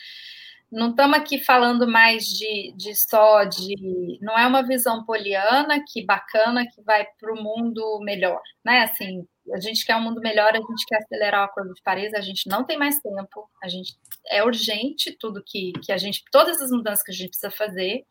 [0.70, 4.18] não estamos aqui falando mais de, de só de.
[4.22, 8.84] Não é uma visão poliana que bacana que vai para o mundo melhor, né?
[8.84, 12.12] Assim, a gente quer um mundo melhor, a gente quer acelerar o acordo de Paris,
[12.14, 13.94] a gente não tem mais tempo, a gente
[14.28, 18.04] é urgente tudo que, que a gente, todas as mudanças que a gente precisa fazer.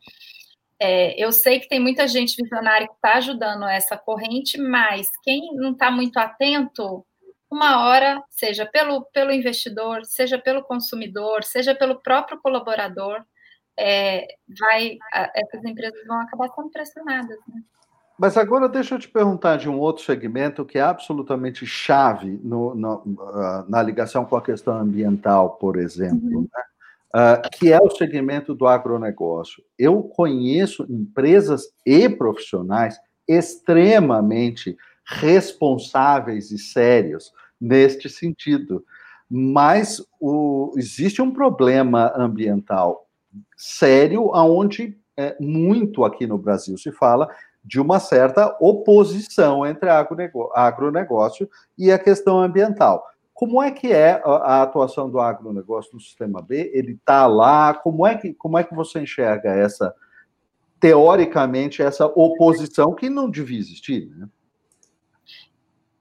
[0.78, 5.54] É, eu sei que tem muita gente visionária que está ajudando essa corrente, mas quem
[5.54, 7.04] não está muito atento
[7.50, 13.24] uma hora, seja pelo, pelo investidor, seja pelo consumidor, seja pelo próprio colaborador,
[13.78, 14.26] é,
[14.58, 14.98] vai,
[15.34, 17.38] essas empresas vão acabar sendo pressionadas.
[17.48, 17.62] Né?
[18.20, 22.74] Mas agora deixa eu te perguntar de um outro segmento que é absolutamente chave no,
[22.74, 26.42] no, uh, na ligação com a questão ambiental, por exemplo, uhum.
[26.42, 26.62] né?
[27.16, 29.64] uh, que é o segmento do agronegócio.
[29.78, 38.84] Eu conheço empresas e profissionais extremamente responsáveis e sérios neste sentido.
[39.30, 43.06] Mas o, existe um problema ambiental
[43.56, 47.30] sério, aonde é, muito aqui no Brasil se fala
[47.62, 53.06] de uma certa oposição entre agronegócio, agronegócio e a questão ambiental.
[53.34, 56.70] Como é que é a, a atuação do agronegócio no sistema B?
[56.74, 57.74] Ele está lá?
[57.74, 59.94] Como é que como é que você enxerga essa
[60.78, 64.06] teoricamente essa oposição que não devia existir?
[64.16, 64.28] Né?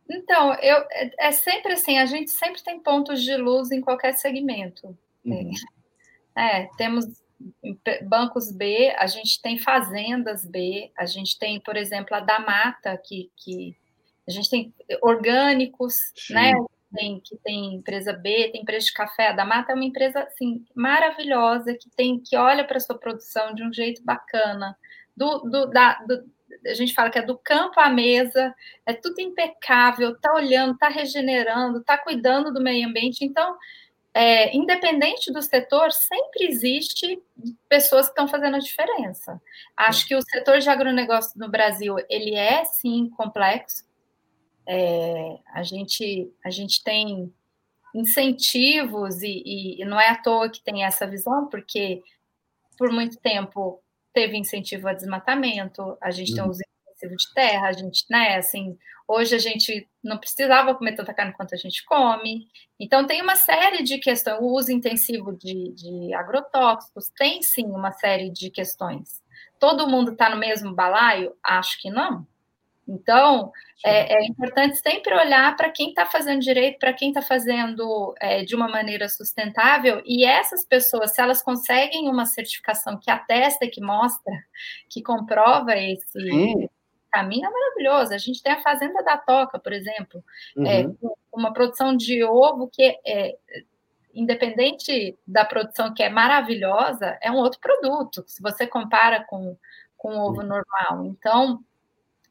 [0.09, 4.13] Então, eu, é, é, sempre assim, a gente sempre tem pontos de luz em qualquer
[4.13, 4.97] segmento.
[5.23, 5.51] Uhum.
[6.35, 7.05] É, temos
[8.03, 12.97] bancos B, a gente tem fazendas B, a gente tem, por exemplo, a da mata,
[12.97, 13.75] que, que
[14.27, 16.33] a gente tem orgânicos, Sim.
[16.33, 16.53] né?
[16.93, 19.27] Tem, que tem empresa B, tem empresa de café.
[19.27, 22.97] A da Mata é uma empresa assim, maravilhosa, que tem que olha para a sua
[22.97, 24.75] produção de um jeito bacana.
[25.15, 26.23] Do, do, da, do,
[26.65, 30.89] a gente fala que é do campo à mesa, é tudo impecável, está olhando, está
[30.89, 33.23] regenerando, está cuidando do meio ambiente.
[33.23, 33.55] Então,
[34.19, 37.23] é, independente do setor, sempre existe
[37.69, 39.41] pessoas que estão fazendo a diferença.
[39.77, 43.85] Acho que o setor de agronegócio no Brasil, ele é, sim, complexo.
[44.67, 47.33] É, a, gente, a gente tem
[47.95, 52.03] incentivos e, e, não é à toa que tem essa visão, porque
[52.77, 56.35] por muito tempo teve incentivo a desmatamento, a gente uhum.
[56.35, 56.61] tem uso
[56.99, 58.77] intensivo de terra, a gente, né, assim,
[59.07, 62.47] hoje a gente não precisava comer tanta carne quanto a gente come.
[62.79, 64.39] Então, tem uma série de questões.
[64.39, 69.21] O uso intensivo de, de agrotóxicos tem sim uma série de questões.
[69.59, 71.33] Todo mundo está no mesmo balaio?
[71.43, 72.25] Acho que não.
[72.87, 73.51] Então,
[73.85, 78.43] é, é, importante sempre olhar para quem está fazendo direito, para quem está fazendo é,
[78.43, 83.79] de uma maneira sustentável, e essas pessoas, se elas conseguem uma certificação que atesta, que
[83.79, 84.33] mostra,
[84.89, 86.67] que comprova esse Sim.
[87.09, 88.13] Caminho, é maravilhoso.
[88.13, 90.23] A gente tem a Fazenda da Toca, por exemplo,
[90.65, 91.13] é, uhum.
[91.33, 93.37] uma produção de ovo que é,
[94.13, 99.57] independente da produção que é maravilhosa, é um outro produto, se você compara com,
[99.97, 101.05] com o ovo normal.
[101.05, 101.63] Então,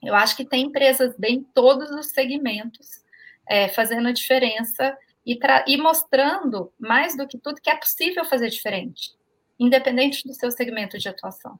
[0.03, 3.03] eu acho que tem empresas bem em todos os segmentos
[3.49, 8.49] é, fazendo a diferença e, e mostrando, mais do que tudo, que é possível fazer
[8.51, 9.13] diferente,
[9.59, 11.59] independente do seu segmento de atuação.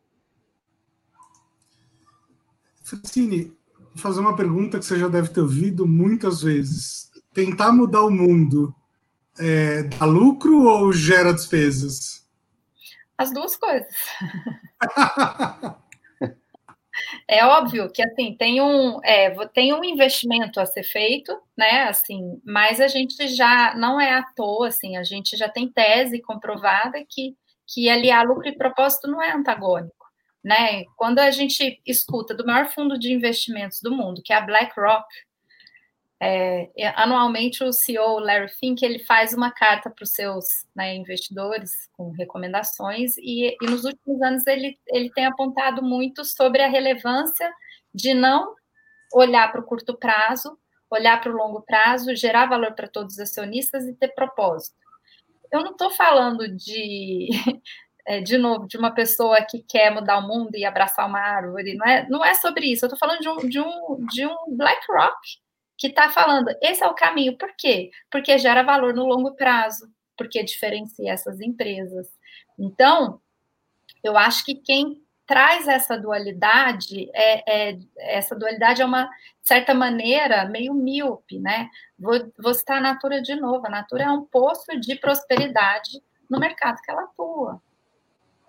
[2.89, 7.11] Francine, vou fazer uma pergunta que você já deve ter ouvido muitas vezes.
[7.33, 8.75] Tentar mudar o mundo
[9.39, 12.27] é, dá lucro ou gera despesas?
[13.17, 13.95] As duas coisas.
[17.27, 21.85] É óbvio que assim tem um é, tem um investimento a ser feito, né?
[21.85, 26.21] Assim, mas a gente já não é à toa, assim, a gente já tem tese
[26.21, 27.37] comprovada que
[27.67, 29.98] que aliar lucro e propósito não é antagônico,
[30.45, 30.85] né?
[30.97, 35.07] Quando a gente escuta do maior fundo de investimentos do mundo, que é a BlackRock,
[36.21, 41.89] é, anualmente o CEO Larry Fink ele faz uma carta para os seus né, investidores
[41.93, 47.53] com recomendações e, e, nos últimos anos ele, ele tem apontado muito sobre a relevância
[47.95, 48.57] de não
[49.15, 50.59] olhar para o curto prazo,
[50.91, 54.77] olhar para o longo prazo, gerar valor para todos os acionistas e ter propósito.
[55.53, 57.29] Eu não estou falando de
[58.09, 61.75] é, de novo, de uma pessoa que quer mudar o mundo e abraçar uma árvore,
[61.77, 62.87] não é, não é sobre isso.
[62.87, 65.19] Eu estou falando de um, de um, de um BlackRock
[65.77, 67.37] que está falando, esse é o caminho.
[67.37, 67.91] Por quê?
[68.11, 72.09] Porque gera valor no longo prazo, porque diferencia essas empresas.
[72.59, 73.21] Então,
[74.03, 79.75] eu acho que quem traz essa dualidade, é, é, essa dualidade é uma, de certa
[79.75, 81.69] maneira, meio míope, né?
[81.99, 83.67] Vou, vou citar a Natura de novo.
[83.67, 87.61] A Natura é um poço de prosperidade no mercado que ela atua.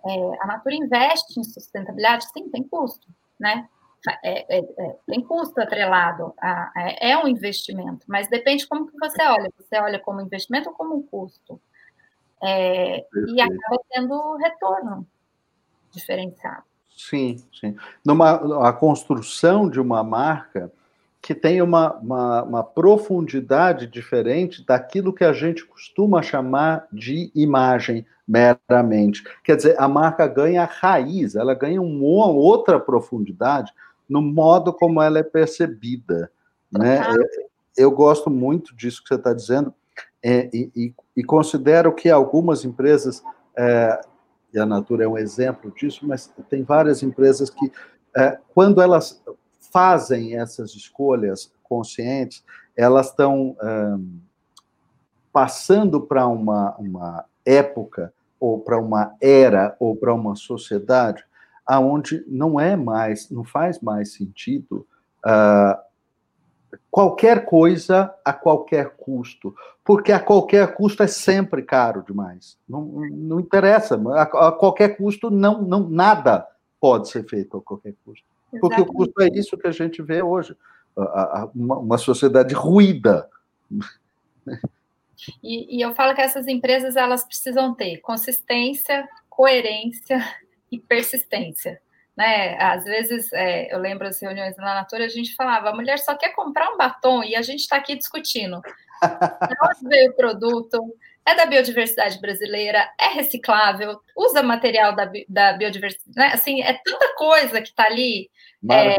[0.06, 2.26] É, a Natura investe em sustentabilidade?
[2.32, 3.06] Sim, tem custo,
[3.38, 3.68] né?
[4.24, 8.98] É, é, é, tem custo atrelado, a, é, é, um investimento, mas depende como que
[8.98, 9.52] você olha.
[9.58, 11.60] Você olha como investimento ou como um custo.
[12.42, 15.06] É, e acaba tendo retorno
[15.90, 16.64] diferenciado.
[16.88, 17.76] Sim, sim.
[18.04, 20.72] Numa, a construção de uma marca
[21.22, 28.06] que tem uma, uma, uma, profundidade diferente daquilo que a gente costuma chamar de imagem
[28.26, 29.22] meramente.
[29.44, 33.72] Quer dizer, a marca ganha raiz, ela ganha uma outra profundidade
[34.08, 36.30] no modo como ela é percebida.
[36.72, 37.00] Né?
[37.76, 39.74] Eu gosto muito disso que você está dizendo
[40.22, 43.22] é, e, e, e, considero que algumas empresas,
[43.56, 44.00] é,
[44.52, 47.72] e a Natura é um exemplo disso, mas tem várias empresas que,
[48.16, 49.22] é, quando elas
[49.72, 52.44] fazem essas escolhas conscientes,
[52.76, 53.56] elas estão
[55.32, 61.24] passando para uma, uma época, ou para uma era, ou para uma sociedade
[61.70, 64.84] aonde não é mais, não faz mais sentido
[65.24, 65.80] uh,
[66.90, 69.54] qualquer coisa a qualquer custo,
[69.84, 72.58] porque a qualquer custo é sempre caro demais.
[72.68, 76.44] Não, não interessa, a, a, qualquer custo não, não nada
[76.80, 78.90] pode ser feito a qualquer custo, porque Exatamente.
[78.90, 80.56] o custo é isso que a gente vê hoje,
[81.54, 83.28] uma, sociedade ruída.
[85.42, 90.18] E, e eu falo que essas empresas elas precisam ter consistência, coerência
[90.70, 91.80] e persistência.
[92.16, 92.56] Né?
[92.58, 96.14] Às vezes, é, eu lembro as reuniões na Natura, a gente falava, a mulher só
[96.16, 98.60] quer comprar um batom e a gente está aqui discutindo.
[99.00, 100.94] De onde veio o produto?
[101.30, 102.88] É da biodiversidade brasileira?
[102.98, 104.00] É reciclável?
[104.16, 106.16] Usa material da, da biodiversidade?
[106.16, 106.34] Né?
[106.34, 108.28] Assim, é tanta coisa que está ali
[108.68, 108.96] é,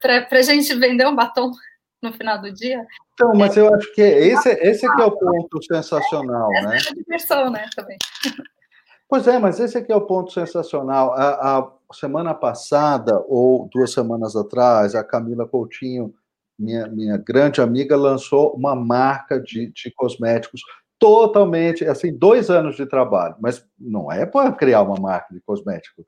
[0.00, 1.50] para a gente vender um batom
[2.02, 2.86] no final do dia.
[3.12, 6.78] Então, mas eu acho que esse, esse é é o ponto sensacional, é, né?
[6.78, 7.98] É a diversão, né, também.
[9.06, 11.12] Pois é, mas esse aqui é o ponto sensacional.
[11.12, 16.14] A, a, semana passada, ou duas semanas atrás, a Camila Coutinho,
[16.58, 20.62] minha, minha grande amiga, lançou uma marca de, de cosméticos
[20.98, 26.04] totalmente, assim, dois anos de trabalho, mas não é para criar uma marca de cosmético.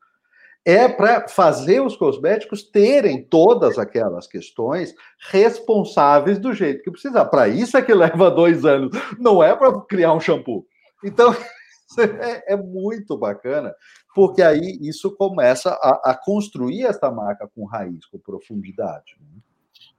[0.64, 4.92] É para fazer os cosméticos terem todas aquelas questões
[5.30, 7.24] responsáveis do jeito que precisa.
[7.24, 10.66] Para isso é que leva dois anos, não é para criar um shampoo.
[11.04, 11.32] Então,
[12.20, 13.72] é, é, muito bacana,
[14.14, 19.16] porque aí isso começa a, a, construir esta marca com raiz, com profundidade.
[19.20, 19.40] Né?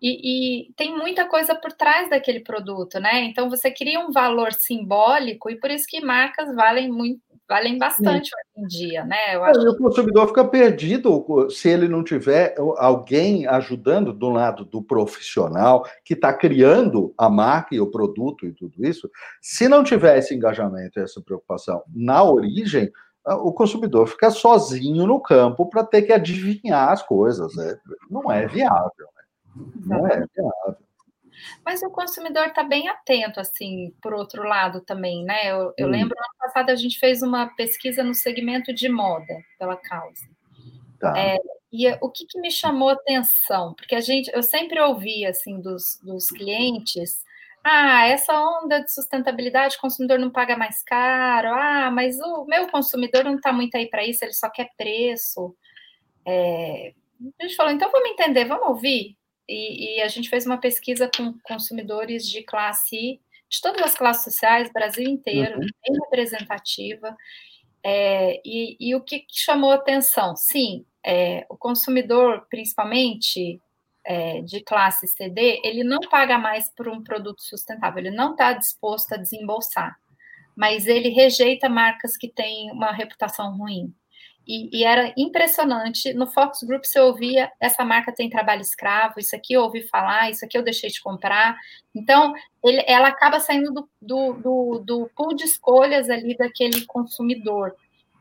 [0.02, 3.24] E, e, tem muita coisa por trás daquele produto, né?
[3.24, 7.20] Então você cria um valor simbólico e por isso que marcas valem muito,
[7.50, 8.36] valem bastante Sim.
[8.36, 9.36] hoje em dia, né?
[9.36, 9.60] Eu acho...
[9.60, 16.14] O consumidor fica perdido se ele não tiver alguém ajudando do lado do profissional que
[16.14, 19.10] está criando a marca e o produto e tudo isso.
[19.42, 22.92] Se não tiver esse engajamento, essa preocupação na origem,
[23.26, 27.56] o consumidor fica sozinho no campo para ter que adivinhar as coisas.
[27.56, 27.78] Né?
[28.10, 29.08] Não é viável.
[29.86, 30.88] Não é viável.
[31.64, 35.52] Mas o consumidor está bem atento, assim, por outro lado também, né?
[35.52, 35.92] Eu, eu hum.
[35.92, 40.26] lembro, ano passado, a gente fez uma pesquisa no segmento de moda pela causa.
[41.00, 41.14] Tá.
[41.18, 41.38] É,
[41.72, 43.74] e o que, que, me chamou atenção?
[43.76, 47.24] Porque a gente, eu sempre ouvi, assim, dos, dos clientes,
[47.64, 52.68] ah, essa onda de sustentabilidade, o consumidor não paga mais caro, ah, mas o meu
[52.70, 55.56] consumidor não está muito aí para isso, ele só quer preço.
[56.26, 56.94] É,
[57.40, 59.18] a gente falou, então vamos entender, vamos ouvir
[59.48, 63.20] e, e, a gente fez uma pesquisa com consumidores de classe,
[63.50, 65.68] de todas as classes sociais, Brasil inteiro, uhum.
[65.86, 67.16] bem representativa.
[67.84, 70.36] É, e, e, o que chamou atenção?
[70.36, 73.62] Sim, é, o consumidor, principalmente
[74.06, 78.54] é, de classe CD, ele não paga mais por um produto sustentável, ele não está
[78.54, 79.98] disposto a desembolsar,
[80.56, 83.94] mas ele rejeita marcas que têm uma reputação ruim.
[84.48, 86.14] E, e, era impressionante.
[86.14, 90.32] No Fox Group você ouvia essa marca tem trabalho escravo, isso aqui eu ouvi falar,
[90.32, 91.58] isso aqui eu deixei de comprar.
[91.94, 92.34] Então,
[92.64, 97.76] ele, ela acaba saindo do, do, do, do pool de escolhas ali daquele consumidor.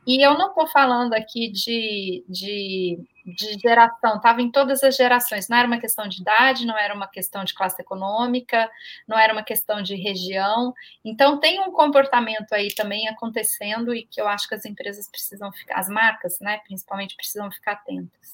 [0.07, 5.49] E eu não estou falando aqui de, de, de geração, estava em todas as gerações.
[5.49, 8.71] Não era uma questão de idade, não era uma questão de classe econômica,
[9.09, 10.73] não era uma questão de região.
[11.05, 15.51] Então, tem um comportamento aí também acontecendo e que eu acho que as empresas precisam
[15.51, 18.31] ficar, as marcas, né, principalmente, precisam ficar atentas.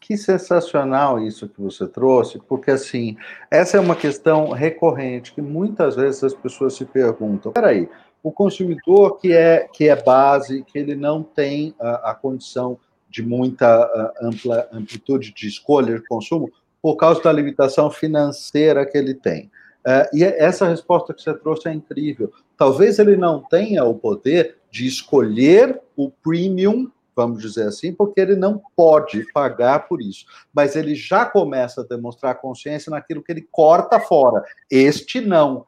[0.00, 3.16] Que sensacional isso que você trouxe, porque assim,
[3.48, 7.88] essa é uma questão recorrente que muitas vezes as pessoas se perguntam: peraí,
[8.22, 12.78] o consumidor que é, que é base, que ele não tem a, a condição
[13.10, 16.50] de muita ampla amplitude de escolha de consumo
[16.80, 19.50] por causa da limitação financeira que ele tem.
[19.86, 22.32] Uh, e essa resposta que você trouxe é incrível.
[22.56, 28.36] Talvez ele não tenha o poder de escolher o premium, vamos dizer assim, porque ele
[28.36, 30.24] não pode pagar por isso.
[30.54, 34.44] Mas ele já começa a demonstrar consciência naquilo que ele corta fora.
[34.70, 35.66] Este não.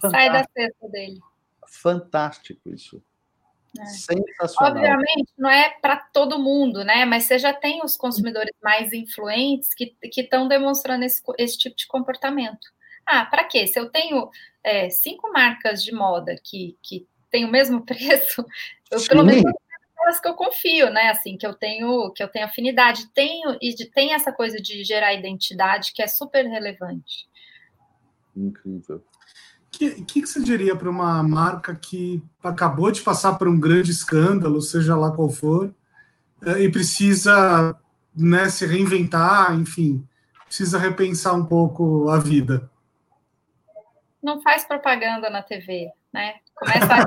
[0.00, 1.20] Sai da cesta dele
[1.70, 3.02] fantástico isso.
[3.78, 3.84] É.
[3.86, 4.72] Sensacional.
[4.72, 7.04] Obviamente, não é para todo mundo, né?
[7.04, 11.86] Mas você já tem os consumidores mais influentes que estão demonstrando esse, esse tipo de
[11.86, 12.68] comportamento.
[13.06, 13.66] Ah, para quê?
[13.68, 14.28] Se eu tenho
[14.62, 18.44] é, cinco marcas de moda que, que têm o mesmo preço,
[18.90, 19.08] eu Sim.
[19.08, 19.44] pelo menos
[19.94, 21.10] aquelas que eu confio, né?
[21.10, 24.82] Assim, que eu tenho, que eu tenho afinidade, tenho e de, tem essa coisa de
[24.82, 27.28] gerar identidade que é super relevante.
[28.36, 29.04] Incrível
[29.70, 33.90] que, que, que você diria para uma marca que acabou de passar por um grande
[33.90, 35.74] escândalo, seja lá qual for,
[36.44, 37.76] eh, e precisa
[38.14, 40.06] né, se reinventar, enfim,
[40.44, 42.70] precisa repensar um pouco a vida?
[44.22, 46.34] Não faz propaganda na TV, né?
[46.54, 47.06] Começa a...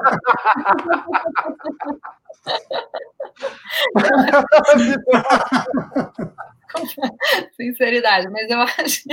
[7.55, 9.03] Sinceridade, mas eu acho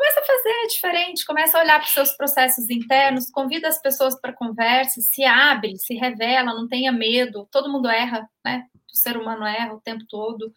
[0.00, 4.18] começa a fazer diferente, começa a olhar para os seus processos internos, convida as pessoas
[4.18, 7.46] para conversa, se abre, se revela, não tenha medo.
[7.52, 8.66] Todo mundo erra, né?
[8.74, 10.50] O ser humano erra o tempo todo.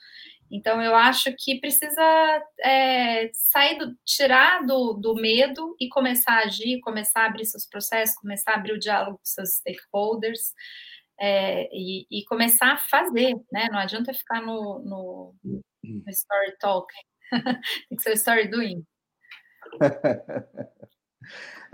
[0.50, 2.02] Então, eu acho que precisa
[2.64, 7.68] é, sair do, tirar do, do medo e começar a agir, começar a abrir seus
[7.68, 10.54] processos, começar a abrir o diálogo com seus stakeholders
[11.20, 13.68] é, e, e, começar a fazer, né?
[13.70, 16.88] Não adianta ficar no, no, no story talk,
[17.90, 18.86] tem que ser story doing.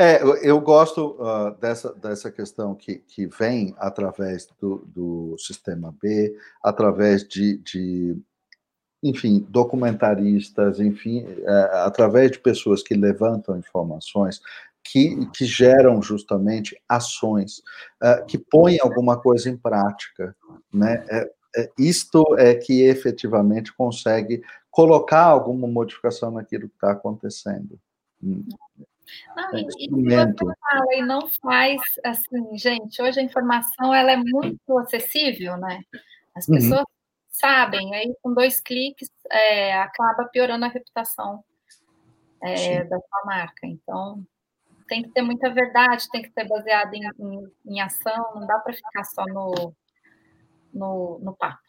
[0.01, 6.33] É, eu gosto uh, dessa, dessa questão que, que vem através do, do sistema B,
[6.63, 8.17] através de, de
[9.03, 11.51] enfim, documentaristas, enfim, é,
[11.83, 14.39] através de pessoas que levantam informações,
[14.83, 17.59] que, que geram justamente ações,
[18.01, 20.33] uh, que põem alguma coisa em prática,
[20.73, 21.05] né?
[21.09, 24.41] É, é, isto é que efetivamente consegue
[24.71, 27.79] colocar alguma modificação naquilo que está acontecendo.
[28.22, 34.11] Não, é e, e você fala e não faz assim, gente, hoje a informação ela
[34.11, 35.84] é muito acessível, né?
[36.36, 36.55] As uhum.
[36.55, 36.86] pessoas uhum.
[37.30, 41.43] sabem, aí com dois cliques é, acaba piorando a reputação
[42.41, 43.65] é, da sua marca.
[43.65, 44.24] Então,
[44.88, 48.59] tem que ter muita verdade, tem que ser baseado em, em, em ação, não dá
[48.59, 49.74] para ficar só no,
[50.74, 51.59] no, no papo.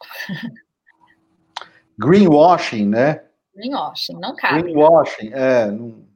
[1.98, 3.24] Greenwashing, né?
[3.55, 4.62] Greenwashing, não cabe.
[4.62, 5.66] Greenwashing, é.
[5.70, 6.09] Não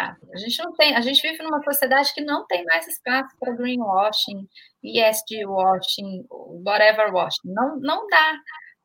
[0.00, 3.54] a gente não tem, a gente vive numa sociedade que não tem mais espaço para
[3.54, 4.48] greenwashing,
[4.82, 6.24] ESG washing,
[6.64, 7.52] whatever washing.
[7.52, 8.34] Não, não dá,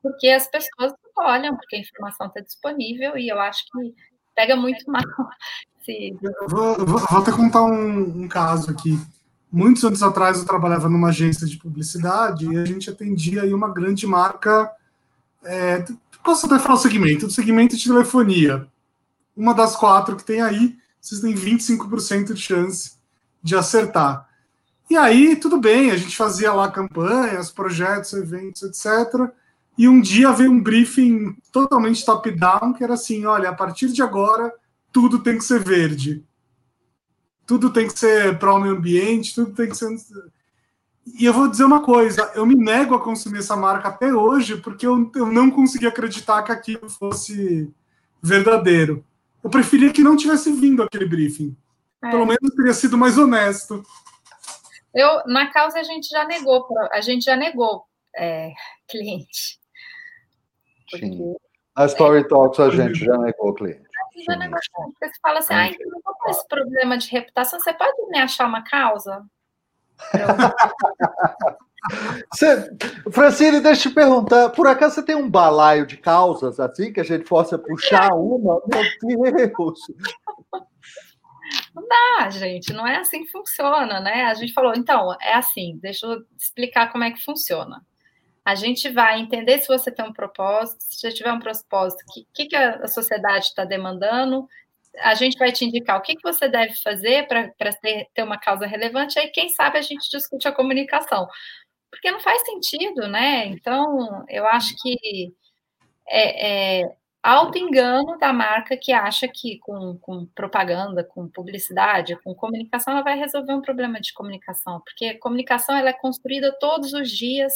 [0.02, 3.94] porque as pessoas olham, porque a informação está disponível e eu acho que
[4.34, 5.02] pega muito mal.
[5.84, 6.16] Se...
[6.22, 8.98] Eu vou, vou, vou até contar um, um caso aqui.
[9.50, 13.72] Muitos anos atrás eu trabalhava numa agência de publicidade e a gente atendia aí uma
[13.72, 14.70] grande marca.
[15.42, 15.82] É,
[16.22, 17.26] posso até falar o segmento?
[17.26, 18.66] Do segmento de telefonia.
[19.34, 22.92] Uma das quatro que tem aí vocês têm 25% de chance
[23.42, 24.28] de acertar.
[24.90, 29.30] E aí, tudo bem, a gente fazia lá campanhas, projetos, eventos, etc.
[29.76, 34.02] E um dia veio um briefing totalmente top-down, que era assim: olha, a partir de
[34.02, 34.52] agora,
[34.92, 36.24] tudo tem que ser verde.
[37.46, 39.94] Tudo tem que ser para o meio ambiente, tudo tem que ser.
[41.06, 44.56] E eu vou dizer uma coisa: eu me nego a consumir essa marca até hoje,
[44.56, 47.70] porque eu, eu não consegui acreditar que aquilo fosse
[48.22, 49.04] verdadeiro.
[49.42, 51.56] Eu preferia que não tivesse vindo aquele briefing.
[52.02, 52.10] É.
[52.10, 53.82] Pelo menos teria sido mais honesto.
[54.94, 57.84] Eu, na causa, a gente já negou, a gente já negou
[58.16, 58.52] é,
[58.88, 59.58] cliente.
[60.90, 61.36] Sim.
[61.74, 63.86] A Story Talks a gente já negou cliente.
[64.26, 67.72] Já negou, porque você fala assim, ah, então não com esse problema de reputação, você
[67.72, 69.24] pode me achar uma causa?
[72.32, 72.70] Você,
[73.10, 77.00] Francine, deixa eu te perguntar, por acaso você tem um balaio de causas assim que
[77.00, 78.60] a gente possa puxar uma?
[79.02, 79.80] Meu Deus!
[81.74, 84.24] Não dá, gente, não é assim que funciona, né?
[84.24, 87.84] A gente falou, então, é assim, deixa eu explicar como é que funciona.
[88.44, 92.26] A gente vai entender se você tem um propósito, se você tiver um propósito, o
[92.34, 94.48] que, que, a sociedade está demandando,
[95.00, 98.38] a gente vai te indicar o que, que você deve fazer para ter, ter uma
[98.38, 101.28] causa relevante, aí quem sabe a gente discute a comunicação.
[101.90, 103.46] Porque não faz sentido, né?
[103.46, 105.34] Então, eu acho que
[106.06, 112.92] é, é auto-engano da marca que acha que com, com, propaganda, com publicidade, com comunicação,
[112.94, 117.52] ela vai resolver um problema de comunicação, porque comunicação ela é construída todos os dias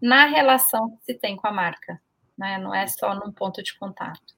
[0.00, 2.00] na relação que se tem com a marca,
[2.36, 2.58] né?
[2.58, 4.34] não é só num ponto de contato.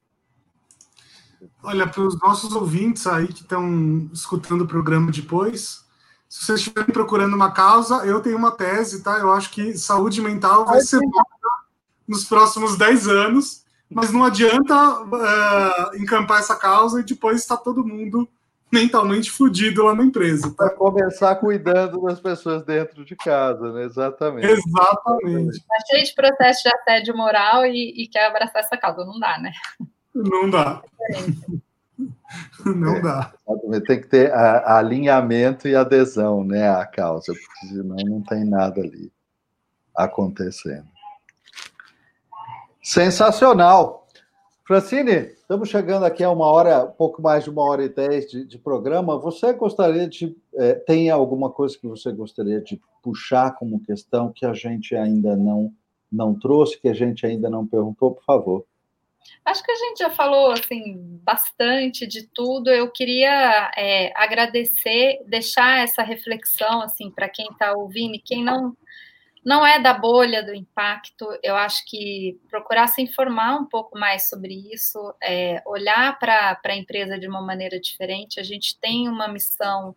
[1.63, 5.86] Olha, para os nossos ouvintes aí que estão escutando o programa depois,
[6.29, 9.17] se vocês estiverem procurando uma causa, eu tenho uma tese, tá?
[9.19, 10.99] Eu acho que saúde mental vai ser
[12.07, 17.85] nos próximos 10 anos mas não adianta uh, encampar essa causa e depois está todo
[17.85, 18.27] mundo
[18.69, 20.49] mentalmente fudido lá na empresa.
[20.49, 20.67] Tá?
[20.67, 23.83] Para começar cuidando das pessoas dentro de casa, né?
[23.83, 24.45] Exatamente.
[24.45, 25.57] Exatamente.
[25.57, 29.05] Está cheio de processo de assédio moral e, e, quer abraçar essa causa.
[29.05, 29.53] Não dá, né?
[30.13, 30.81] Não dá.
[32.65, 33.33] Não é, dá.
[33.85, 38.81] Tem que ter a alinhamento e adesão né, à causa, porque senão não tem nada
[38.81, 39.11] ali
[39.95, 40.87] acontecendo.
[42.81, 44.07] Sensacional.
[44.65, 48.29] Francine, estamos chegando aqui a uma hora, um pouco mais de uma hora e dez
[48.29, 49.17] de, de programa.
[49.17, 50.35] Você gostaria de.
[50.55, 55.35] É, tem alguma coisa que você gostaria de puxar como questão que a gente ainda
[55.35, 55.71] não,
[56.11, 58.65] não trouxe, que a gente ainda não perguntou, por favor?
[59.45, 62.69] Acho que a gente já falou assim bastante de tudo.
[62.69, 68.75] Eu queria é, agradecer, deixar essa reflexão assim para quem está ouvindo e quem não
[69.47, 71.25] não é da bolha do impacto.
[71.41, 76.75] Eu acho que procurar se informar um pouco mais sobre isso, é, olhar para a
[76.75, 78.41] empresa de uma maneira diferente.
[78.41, 79.95] A gente tem uma missão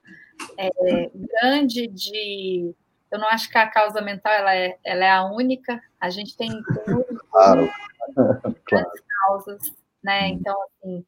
[0.57, 0.70] é,
[1.12, 2.73] grande de.
[3.11, 5.82] Eu não acho que a causa mental ela é, ela é a única.
[6.01, 6.48] A gente tem
[7.32, 7.69] claro.
[9.21, 9.61] causas,
[10.03, 10.29] né?
[10.29, 11.05] Então, assim,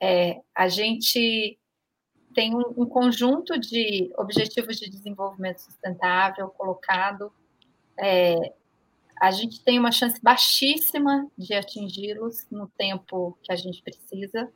[0.00, 1.58] é, a gente
[2.34, 7.32] tem um, um conjunto de objetivos de desenvolvimento sustentável colocado
[8.00, 8.54] é,
[9.20, 14.50] a gente tem uma chance baixíssima de atingi-los no tempo que a gente precisa.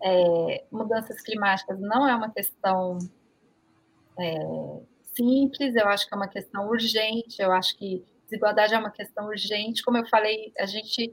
[0.00, 2.98] É, mudanças climáticas não é uma questão
[4.18, 4.80] é,
[5.12, 9.26] simples, eu acho que é uma questão urgente, eu acho que desigualdade é uma questão
[9.26, 9.82] urgente.
[9.82, 11.12] Como eu falei, a gente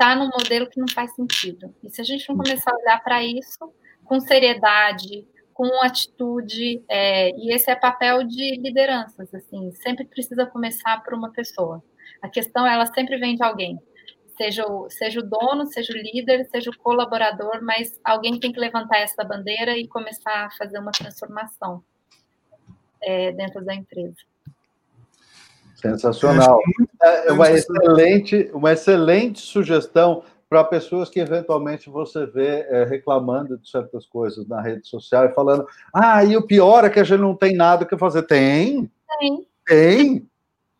[0.00, 1.74] está num modelo que não faz sentido.
[1.84, 3.70] E se a gente não começar a olhar para isso
[4.02, 11.02] com seriedade, com atitude, é, e esse é papel de lideranças, assim, sempre precisa começar
[11.04, 11.84] por uma pessoa.
[12.22, 13.78] A questão, ela sempre vem de alguém,
[14.38, 18.58] seja o, seja o dono, seja o líder, seja o colaborador, mas alguém tem que
[18.58, 21.84] levantar essa bandeira e começar a fazer uma transformação
[23.02, 24.29] é, dentro da empresa.
[25.80, 26.58] Sensacional.
[27.02, 33.70] É uma excelente, uma excelente sugestão para pessoas que eventualmente você vê é, reclamando de
[33.70, 37.20] certas coisas na rede social e falando: ah, e o pior é que a gente
[37.20, 38.24] não tem nada que fazer.
[38.24, 40.30] Tem, tem, tem.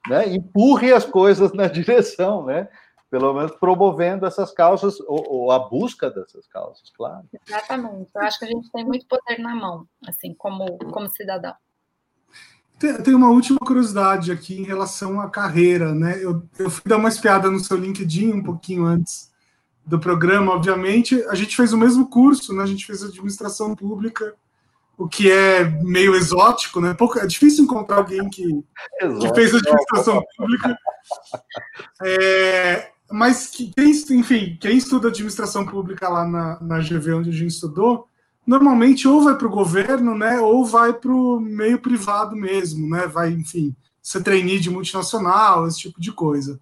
[0.09, 0.35] Né?
[0.35, 2.69] Empurre as coisas na direção, né?
[3.09, 7.25] Pelo menos promovendo essas causas, ou, ou, a busca dessas causas, claro.
[7.47, 8.09] Exatamente.
[8.15, 11.55] Eu acho que a gente tem muito poder na mão, assim, como, como cidadão.
[12.81, 16.19] Tem uma última curiosidade aqui em relação à carreira, né?
[16.19, 19.31] Eu, eu fui dar uma espiada no seu LinkedIn um pouquinho antes
[19.85, 21.23] do programa, obviamente.
[21.29, 22.63] A gente fez o mesmo curso, né?
[22.63, 24.35] A gente fez administração pública,
[24.97, 26.95] o que é meio exótico, né?
[26.95, 30.75] Pouco, é difícil encontrar alguém que, que fez administração pública.
[32.03, 37.33] É, mas que, quem, enfim, quem estuda administração pública lá na, na GV, onde a
[37.33, 38.09] gente estudou,
[38.47, 40.41] normalmente ou vai para o governo, né?
[40.41, 43.07] Ou vai para o meio privado mesmo, né?
[43.07, 46.61] Vai, enfim, ser trainee de multinacional, esse tipo de coisa.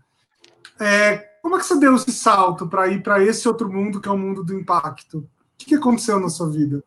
[0.81, 4.09] É, como é que você deu esse salto para ir para esse outro mundo que
[4.09, 5.19] é o mundo do impacto?
[5.19, 6.83] O que, aconteceu na sua vida?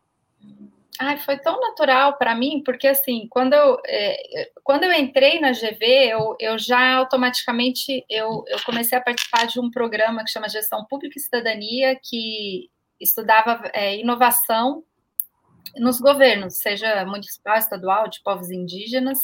[0.98, 5.52] Ai, foi tão natural para mim, porque assim, quando eu, é, quando eu entrei na
[5.52, 10.48] GV, eu, eu já automaticamente eu, eu comecei a participar de um programa que chama
[10.48, 12.70] Gestão Pública e Cidadania, que
[13.02, 14.84] estudava é, inovação
[15.76, 19.18] nos governos, seja municipal, estadual, de povos indígenas.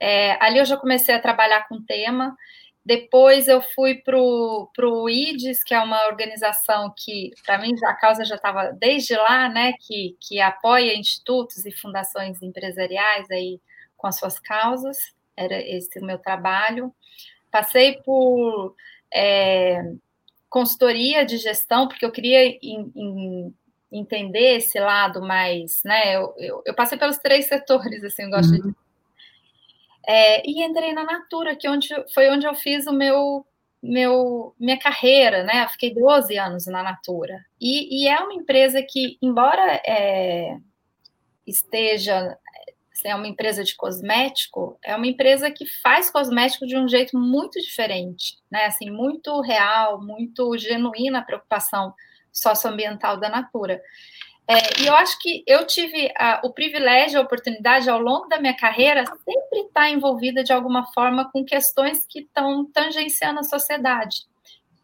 [0.00, 2.36] É, ali eu já comecei a trabalhar com o tema,
[2.84, 8.24] depois eu fui para o IDES, que é uma organização que, para mim, a causa
[8.24, 13.60] já estava desde lá, né, que, que apoia institutos e fundações empresariais aí
[13.96, 14.98] com as suas causas,
[15.36, 16.92] era esse o meu trabalho.
[17.52, 18.74] Passei por
[19.14, 19.80] é,
[20.52, 23.54] consultoria de gestão, porque eu queria in, in,
[23.90, 28.52] entender esse lado mais, né, eu, eu, eu, passei pelos três setores, assim, eu gosto
[28.52, 28.70] uhum.
[28.70, 28.76] de
[30.06, 33.46] é, e entrei na Natura, que onde, foi onde eu fiz o meu,
[33.82, 35.64] meu minha carreira, né?
[35.64, 37.44] Eu fiquei 12 anos na Natura.
[37.60, 40.56] E, e é uma empresa que, embora é,
[41.46, 42.36] esteja
[43.04, 47.60] é uma empresa de cosmético, é uma empresa que faz cosmético de um jeito muito
[47.60, 48.66] diferente, né?
[48.66, 51.94] Assim, muito real, muito genuína a preocupação
[52.32, 53.80] socioambiental da Natura.
[54.48, 58.40] É, e eu acho que eu tive a, o privilégio, a oportunidade ao longo da
[58.40, 64.26] minha carreira sempre estar envolvida de alguma forma com questões que estão tangenciando a sociedade.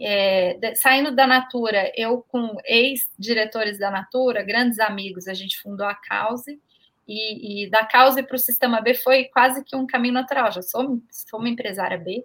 [0.01, 5.87] É, de, saindo da Natura, eu com ex-diretores da Natura, grandes amigos, a gente fundou
[5.87, 6.61] a Cause,
[7.09, 10.53] e, e da Cause para o Sistema B foi quase que um caminho natural.
[10.53, 12.25] Já sou, sou uma empresária B,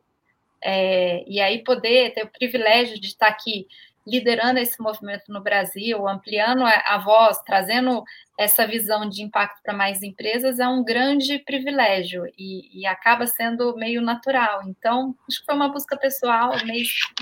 [0.62, 3.68] é, e aí poder ter o privilégio de estar aqui
[4.06, 8.04] liderando esse movimento no Brasil, ampliando a voz, trazendo
[8.38, 13.76] essa visão de impacto para mais empresas é um grande privilégio e, e, acaba sendo
[13.78, 14.62] meio natural.
[14.68, 16.52] Então, acho que foi uma busca pessoal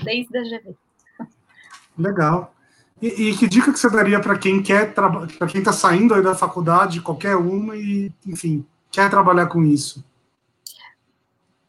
[0.02, 0.74] desde a GV.
[1.96, 2.52] Legal.
[3.02, 6.36] E, e que dica que você daria para quem quer para quem está saindo da
[6.36, 10.04] faculdade, qualquer uma, e, enfim, quer trabalhar com isso?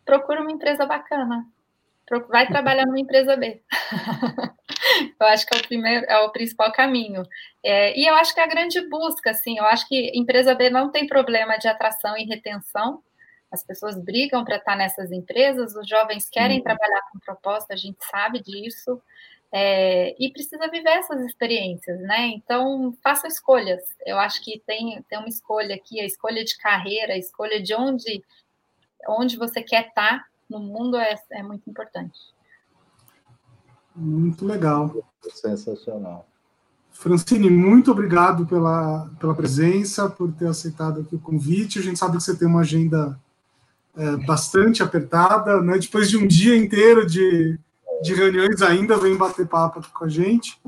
[0.05, 1.47] Procura uma empresa bacana.
[2.29, 3.63] Vai trabalhar numa empresa B.
[5.19, 7.23] eu acho que é o primeiro, é o principal caminho.
[7.63, 10.69] É, e eu acho que é a grande busca, assim, eu acho que empresa B
[10.69, 13.01] não tem problema de atração e retenção.
[13.51, 16.63] As pessoas brigam para estar nessas empresas, os jovens querem uhum.
[16.63, 19.01] trabalhar com proposta, a gente sabe disso.
[19.55, 22.29] É, e precisa viver essas experiências, né?
[22.29, 23.83] Então, faça escolhas.
[24.03, 27.75] Eu acho que tem, tem uma escolha aqui, a escolha de carreira, a escolha de
[27.75, 28.23] onde,
[29.07, 32.19] onde você quer estar no mundo é, é muito importante.
[33.95, 34.91] Muito legal.
[35.21, 36.27] Sensacional.
[36.91, 41.77] Francine, muito obrigado pela, pela presença, por ter aceitado aqui o convite.
[41.77, 43.19] A gente sabe que você tem uma agenda
[43.95, 45.77] é, bastante apertada, né?
[45.77, 47.59] Depois de um dia inteiro de,
[48.01, 50.59] de reuniões, ainda vem bater papo aqui com a gente.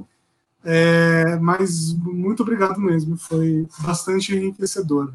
[0.63, 5.13] É, mas muito obrigado mesmo, foi bastante enriquecedor.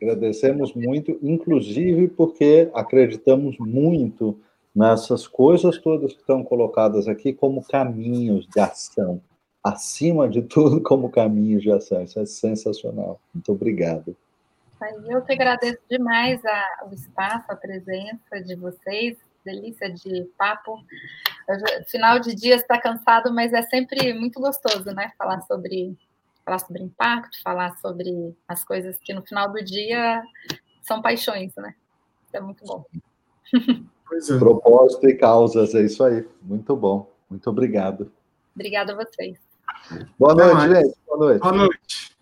[0.00, 4.38] Agradecemos muito, inclusive porque acreditamos muito
[4.74, 9.20] nessas coisas todas que estão colocadas aqui como caminhos de ação.
[9.62, 12.02] Acima de tudo, como caminhos de ação.
[12.02, 13.20] Isso é sensacional.
[13.34, 14.16] Muito obrigado.
[15.08, 19.16] Eu que agradeço demais a, o espaço, a presença de vocês.
[19.44, 20.78] Delícia de papo.
[21.88, 25.12] Final de dia está cansado, mas é sempre muito gostoso, né?
[25.16, 25.96] Falar sobre
[26.44, 30.22] falar sobre impacto, falar sobre as coisas que no final do dia
[30.80, 31.74] são paixões, né?
[32.32, 32.84] é muito bom.
[33.54, 34.38] É.
[34.38, 36.26] Propósito e causas, é isso aí.
[36.40, 37.12] Muito bom.
[37.28, 38.10] Muito obrigado.
[38.54, 39.38] Obrigada a vocês.
[40.18, 40.96] Boa noite, gente.
[41.06, 41.40] Boa noite.
[41.40, 42.17] Boa noite.